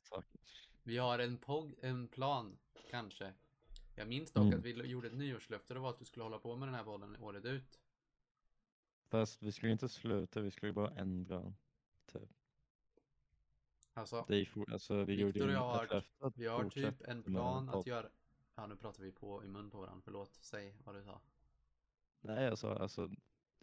vi 0.82 0.98
har 0.98 1.18
en, 1.18 1.38
en 1.80 2.08
plan, 2.08 2.58
kanske. 2.90 3.32
Jag 3.94 4.08
minns 4.08 4.32
dock 4.32 4.42
Mm. 4.46 4.58
att 4.58 4.64
vi 4.64 4.70
gjorde 4.86 5.06
ett 5.08 5.14
nyårslöfte. 5.14 5.74
Det 5.74 5.80
var 5.80 5.90
att 5.90 5.98
du 5.98 6.04
skulle 6.04 6.22
hålla 6.22 6.38
på 6.38 6.56
med 6.56 6.68
den 6.68 6.74
här 6.74 6.84
podden 6.84 7.16
året 7.16 7.44
ut. 7.44 7.80
Fast 9.08 9.42
vi 9.42 9.52
skulle 9.52 9.72
inte 9.72 9.88
sluta, 9.88 10.40
vi 10.40 10.50
skulle 10.50 10.72
bara 10.72 10.90
ändra. 10.90 11.54
Typ. 12.06 12.30
Alltså, 13.94 14.24
Det 14.28 14.36
är 14.36 14.44
for, 14.44 14.72
alltså, 14.72 15.04
vi 15.04 15.24
Victor 15.24 15.46
och 15.46 15.52
jag 15.52 15.58
har- 15.60 16.32
vi 16.38 16.46
har 16.46 16.70
typ 16.70 17.00
en 17.00 17.22
plan 17.22 17.68
att 17.68 17.86
göra... 17.86 18.08
Ja, 18.54 18.66
nu 18.66 18.76
pratar 18.76 19.02
vi 19.02 19.12
på 19.12 19.44
i 19.44 19.48
mun 19.48 19.70
på 19.70 19.80
varandra. 19.80 20.02
Förlåt, 20.04 20.34
säg 20.40 20.74
vad 20.84 20.94
du 20.94 21.02
sa. 21.04 21.20
Nej, 22.20 22.44
jag 22.44 22.58
sa 22.58 22.74
alltså 22.76 23.10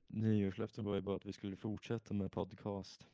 nyårslöftet 0.07 0.83
var 0.85 0.95
ju 0.95 1.01
bara 1.01 1.15
att 1.15 1.25
vi 1.25 1.33
skulle 1.33 1.55
fortsätta 1.55 2.13
med 2.13 2.31
podcast. 2.31 3.07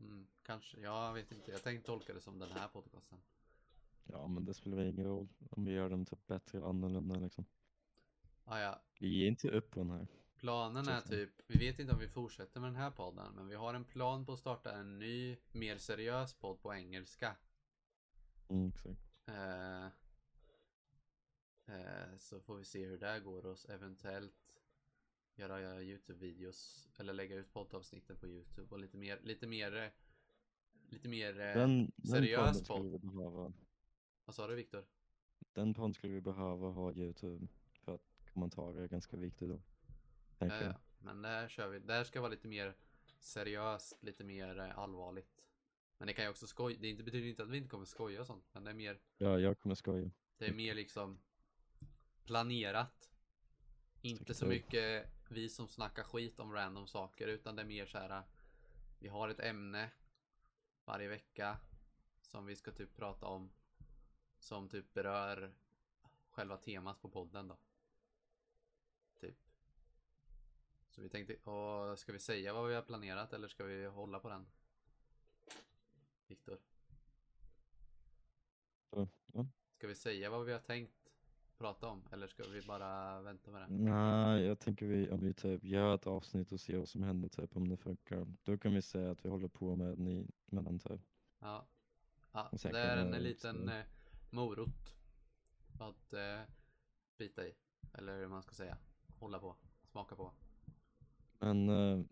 Mm, 0.00 0.26
kanske, 0.42 0.80
jag 0.80 1.12
vet 1.12 1.32
inte. 1.32 1.50
Jag 1.50 1.62
tänkte 1.62 1.86
tolka 1.86 2.14
det 2.14 2.20
som 2.20 2.38
den 2.38 2.50
här 2.52 2.68
podcasten. 2.68 3.18
Ja, 4.04 4.26
men 4.26 4.44
det 4.44 4.54
spelar 4.54 4.76
väl 4.76 4.86
ingen 4.86 5.06
roll 5.06 5.28
om 5.50 5.64
vi 5.64 5.72
gör 5.72 5.90
den 5.90 6.06
typ 6.06 6.26
bättre 6.26 6.60
och 6.60 6.68
annorlunda 6.68 7.14
liksom. 7.14 7.44
Ah, 8.44 8.58
ja, 8.60 8.82
Vi 8.98 9.08
ger 9.08 9.28
inte 9.28 9.48
upp 9.50 9.70
på 9.70 9.78
den 9.80 9.90
här. 9.90 10.06
Planen 10.42 10.88
är 10.88 11.00
typ, 11.00 11.30
vi 11.46 11.58
vet 11.58 11.78
inte 11.78 11.92
om 11.92 11.98
vi 11.98 12.08
fortsätter 12.08 12.60
med 12.60 12.68
den 12.68 12.76
här 12.76 12.90
podden, 12.90 13.34
men 13.34 13.48
vi 13.48 13.54
har 13.54 13.74
en 13.74 13.84
plan 13.84 14.26
på 14.26 14.32
att 14.32 14.38
starta 14.38 14.72
en 14.72 14.98
ny, 14.98 15.36
mer 15.52 15.78
seriös 15.78 16.34
podd 16.34 16.62
på 16.62 16.74
engelska. 16.74 17.36
Mm, 18.48 18.68
exakt. 18.68 19.00
Eh, 19.26 19.84
eh, 21.66 22.16
så 22.18 22.40
får 22.40 22.56
vi 22.56 22.64
se 22.64 22.86
hur 22.86 22.98
det 22.98 23.20
går 23.20 23.46
och 23.46 23.58
eventuellt 23.70 24.60
göra 25.34 25.82
Youtube-videos 25.82 26.88
eller 26.98 27.12
lägga 27.12 27.36
ut 27.36 27.52
poddavsnitten 27.52 28.16
på 28.16 28.28
Youtube 28.28 28.74
och 28.74 28.78
lite 28.78 28.96
mer, 28.96 29.20
lite 29.22 29.46
mer, 29.46 29.92
lite 30.88 31.08
mer, 31.08 31.40
eh, 31.40 31.54
Den, 31.54 31.92
den 31.96 32.10
seriös 32.10 32.64
skulle 32.64 32.90
podd. 32.90 33.00
behöva. 33.00 33.52
vad 34.24 34.34
sa 34.34 34.46
du 34.46 34.54
Viktor? 34.54 34.84
Den 35.52 35.74
podden 35.74 35.94
skulle 35.94 36.12
vi 36.12 36.20
behöva 36.20 36.70
ha 36.70 36.92
Youtube 36.92 37.46
för 37.72 37.94
att 37.94 38.32
kommentarer 38.32 38.82
är 38.82 38.88
ganska 38.88 39.16
viktigt 39.16 39.48
då. 39.48 39.62
Tänker 40.48 40.66
jag. 40.66 40.74
Men 40.98 41.22
där 41.22 41.48
kör 41.48 41.68
vi, 41.68 41.78
där 41.78 42.04
ska 42.04 42.20
vara 42.20 42.30
lite 42.30 42.48
mer 42.48 42.74
seriöst, 43.18 44.02
lite 44.02 44.24
mer 44.24 44.58
eh, 44.58 44.78
allvarligt. 44.78 45.44
Men 45.98 46.06
det 46.06 46.12
kan 46.12 46.24
ju 46.24 46.30
också 46.30 46.46
skoja, 46.46 46.78
det 46.80 46.94
betyder 46.94 47.28
inte 47.28 47.42
att 47.42 47.48
vi 47.50 47.56
inte 47.56 47.68
kommer 47.70 47.84
skoja 47.84 48.20
och 48.20 48.26
sånt, 48.26 48.48
men 48.52 48.64
det 48.64 48.70
är 48.70 48.74
mer, 48.74 49.00
Ja, 49.18 49.38
jag 49.38 49.58
kommer 49.58 49.74
skoja. 49.74 50.10
det 50.38 50.46
är 50.46 50.52
mer 50.54 50.74
liksom 50.74 51.20
planerat. 52.24 53.08
Inte 54.00 54.34
så 54.34 54.46
mycket 54.46 55.08
vi 55.30 55.48
som 55.48 55.68
snackar 55.68 56.02
skit 56.02 56.40
om 56.40 56.52
random 56.52 56.86
saker, 56.86 57.26
utan 57.28 57.56
det 57.56 57.62
är 57.62 57.66
mer 57.66 57.86
så 57.86 57.98
här. 57.98 58.22
Vi 58.98 59.08
har 59.08 59.28
ett 59.28 59.40
ämne 59.40 59.90
varje 60.84 61.08
vecka 61.08 61.58
som 62.20 62.46
vi 62.46 62.56
ska 62.56 62.72
typ 62.72 62.96
prata 62.96 63.26
om. 63.26 63.50
Som 64.38 64.68
typ 64.68 64.94
berör 64.94 65.54
själva 66.30 66.56
temat 66.56 67.02
på 67.02 67.08
podden 67.08 67.48
då. 67.48 67.58
Typ. 69.20 69.38
Så 70.94 71.02
vi 71.02 71.08
tänkte, 71.08 71.50
och 71.50 71.98
ska 71.98 72.12
vi 72.12 72.18
säga 72.18 72.52
vad 72.52 72.68
vi 72.68 72.74
har 72.74 72.82
planerat 72.82 73.32
eller 73.32 73.48
ska 73.48 73.64
vi 73.64 73.86
hålla 73.86 74.18
på 74.18 74.28
den? 74.28 74.46
Viktor, 76.26 76.58
ska 79.82 79.88
vi 79.88 79.94
säga 79.94 80.30
vad 80.30 80.46
vi 80.46 80.52
har 80.52 80.60
tänkt 80.60 81.10
prata 81.58 81.88
om 81.88 82.08
eller 82.12 82.26
ska 82.26 82.48
vi 82.48 82.62
bara 82.62 83.20
vänta 83.22 83.50
med 83.50 83.60
det? 83.60 83.66
Nej, 83.68 84.44
jag 84.44 84.58
tänker 84.58 84.86
vi, 84.86 85.10
om 85.10 85.20
vi 85.20 85.34
typ 85.34 85.64
gör 85.64 85.94
ett 85.94 86.06
avsnitt 86.06 86.52
och 86.52 86.60
ser 86.60 86.78
vad 86.78 86.88
som 86.88 87.02
händer 87.02 87.28
typ 87.28 87.56
om 87.56 87.68
det 87.68 87.76
funkar. 87.76 88.26
Då 88.42 88.58
kan 88.58 88.74
vi 88.74 88.82
säga 88.82 89.10
att 89.10 89.24
vi 89.24 89.28
håller 89.28 89.48
på 89.48 89.76
med, 89.76 89.98
ni, 89.98 90.26
med 90.46 90.64
den 90.64 90.78
typ. 90.78 91.00
Ja. 91.38 91.66
ja 92.32 92.50
det 92.52 92.68
är 92.68 92.96
kan 92.96 93.06
en 93.06 93.12
det 93.12 93.20
liten 93.20 93.68
eh, 93.68 93.84
morot 94.30 94.96
att 95.80 96.12
eh, 96.12 96.40
bita 97.18 97.46
i. 97.46 97.54
Eller 97.94 98.18
hur 98.18 98.28
man 98.28 98.42
ska 98.42 98.54
säga. 98.54 98.78
Hålla 99.18 99.38
på. 99.38 99.56
Smaka 99.90 100.16
på. 100.16 100.32
Men 101.42 101.68
eh, 101.68 102.04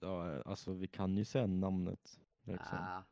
ja, 0.00 0.42
alltså 0.42 0.72
vi 0.72 0.88
kan 0.88 1.16
ju 1.16 1.24
säga 1.24 1.46
namnet. 1.46 2.20
Liksom. 2.42 2.78
Ah. 2.78 3.02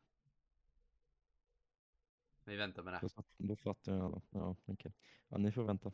Vi 2.43 2.55
väntar 2.55 2.83
med 2.83 2.93
det. 2.93 2.99
Då, 3.01 3.23
då 3.37 3.55
fattar 3.55 3.93
jag 3.93 4.05
alla. 4.05 4.21
Ja, 4.29 4.55
okej. 4.65 4.93
Ja, 5.27 5.37
ni 5.37 5.51
får 5.51 5.63
vänta. 5.63 5.91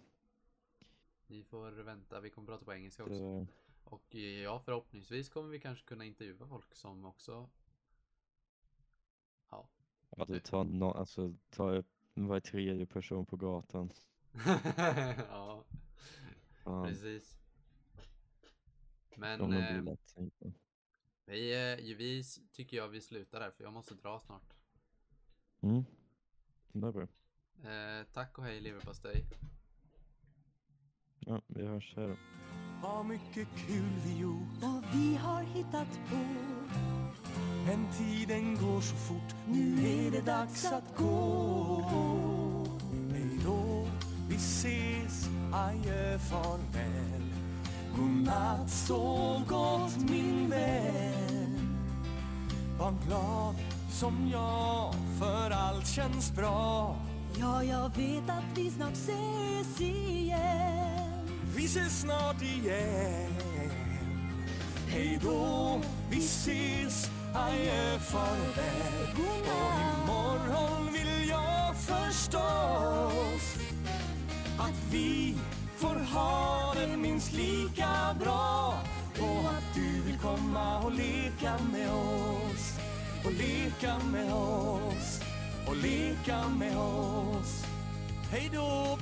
Vi 1.27 1.43
får 1.43 1.71
vänta. 1.71 2.19
Vi 2.19 2.29
kommer 2.29 2.47
prata 2.47 2.65
på 2.65 2.73
engelska 2.73 3.03
också. 3.03 3.39
Det, 3.39 3.47
Och 3.84 4.15
eh, 4.15 4.21
ja, 4.21 4.60
förhoppningsvis 4.60 5.29
kommer 5.29 5.49
vi 5.49 5.60
kanske 5.60 5.86
kunna 5.86 6.05
intervjua 6.05 6.47
folk 6.47 6.75
som 6.75 7.05
också... 7.05 7.49
Ja. 9.49 9.69
du 10.27 10.39
tar, 10.39 10.63
no, 10.63 10.86
alltså, 10.86 11.34
upp 11.58 11.88
var 12.13 12.39
tredje 12.39 12.86
person 12.86 13.25
på 13.25 13.38
gatan. 13.38 13.91
ja, 15.29 15.65
Fan, 16.63 16.88
precis. 16.88 17.44
Men 19.17 19.54
eh, 19.54 19.95
vi, 21.25 21.73
eh, 21.73 21.97
vi 21.97 22.23
tycker 22.51 22.78
jag 22.78 22.88
vi 22.88 23.01
slutar 23.01 23.39
där 23.39 23.51
för 23.51 23.63
jag 23.63 23.73
måste 23.73 23.93
dra 23.93 24.19
snart. 24.19 24.54
Mm. 25.62 25.86
Det 26.71 26.88
är 26.88 26.91
bra. 26.91 27.08
Eh, 27.63 28.06
tack 28.13 28.38
och 28.38 28.43
hej 28.43 28.62
leverpastej. 28.62 29.25
Ja, 31.19 31.41
vi 31.47 31.65
hörs 31.65 31.93
här. 31.95 32.17
Har 32.82 33.04
mycket 33.04 33.47
kul 33.67 33.91
vi 34.06 34.19
gjort 34.19 34.62
vad 34.62 34.84
vi 34.93 35.15
har 35.15 35.43
hittat 35.43 35.99
på. 36.10 36.15
Men 37.65 37.91
tiden 37.91 38.56
går 38.56 38.82
så 38.82 38.95
fort 38.95 39.36
Nu 39.47 39.88
är 39.88 40.12
det 40.12 40.21
dags 40.21 40.65
att 40.65 40.97
gå 40.97 41.82
Hej 43.12 43.39
då, 43.45 43.88
vi 44.30 44.36
ses 44.36 45.30
Adjö, 45.54 46.19
farväl 46.19 47.24
Godnatt, 47.95 48.69
sov 48.69 49.45
gott 49.47 50.10
min 50.10 50.49
vän. 50.49 51.77
Var 52.79 52.93
glad 53.08 53.55
som 53.91 54.29
jag 54.31 54.93
För 55.19 55.51
allt 55.51 55.88
känns 55.88 56.36
bra. 56.36 56.95
Ja, 57.39 57.63
jag 57.63 57.95
vet 57.95 58.29
att 58.29 58.58
vi 58.58 58.71
snart 58.71 58.93
ses 58.93 59.81
igen. 59.81 61.29
Vi 61.55 61.65
ses 61.65 62.01
snart 62.01 62.41
igen. 62.41 63.31
Hej 64.88 65.19
då, 65.23 65.79
vi 66.10 66.17
ses. 66.17 67.12
Adjö, 67.34 67.99
farväl. 67.99 69.10
Och 69.13 69.39
imorgon 70.03 70.93
vill 70.93 71.29
jag 71.29 71.75
förstås 71.75 73.55
Att 74.58 74.91
vi 74.91 75.36
får 75.75 75.95
ha 75.95 76.73
det 76.75 76.97
minst 76.97 77.33
lika 77.33 78.15
bra. 78.19 78.73
Och 79.19 79.49
att 79.49 79.75
du 79.75 80.01
vill 80.01 80.19
komma 80.19 80.79
och 80.79 80.91
leka 80.91 81.53
med 81.71 81.89
oss. 81.93 82.79
Och 83.25 83.31
leka 83.31 83.99
med 84.11 84.33
oss. 84.33 85.21
Och 85.67 85.75
leka 85.75 86.47
med 86.47 86.77
oss. 86.77 87.65
Hej 88.31 88.49
då! 88.53 88.97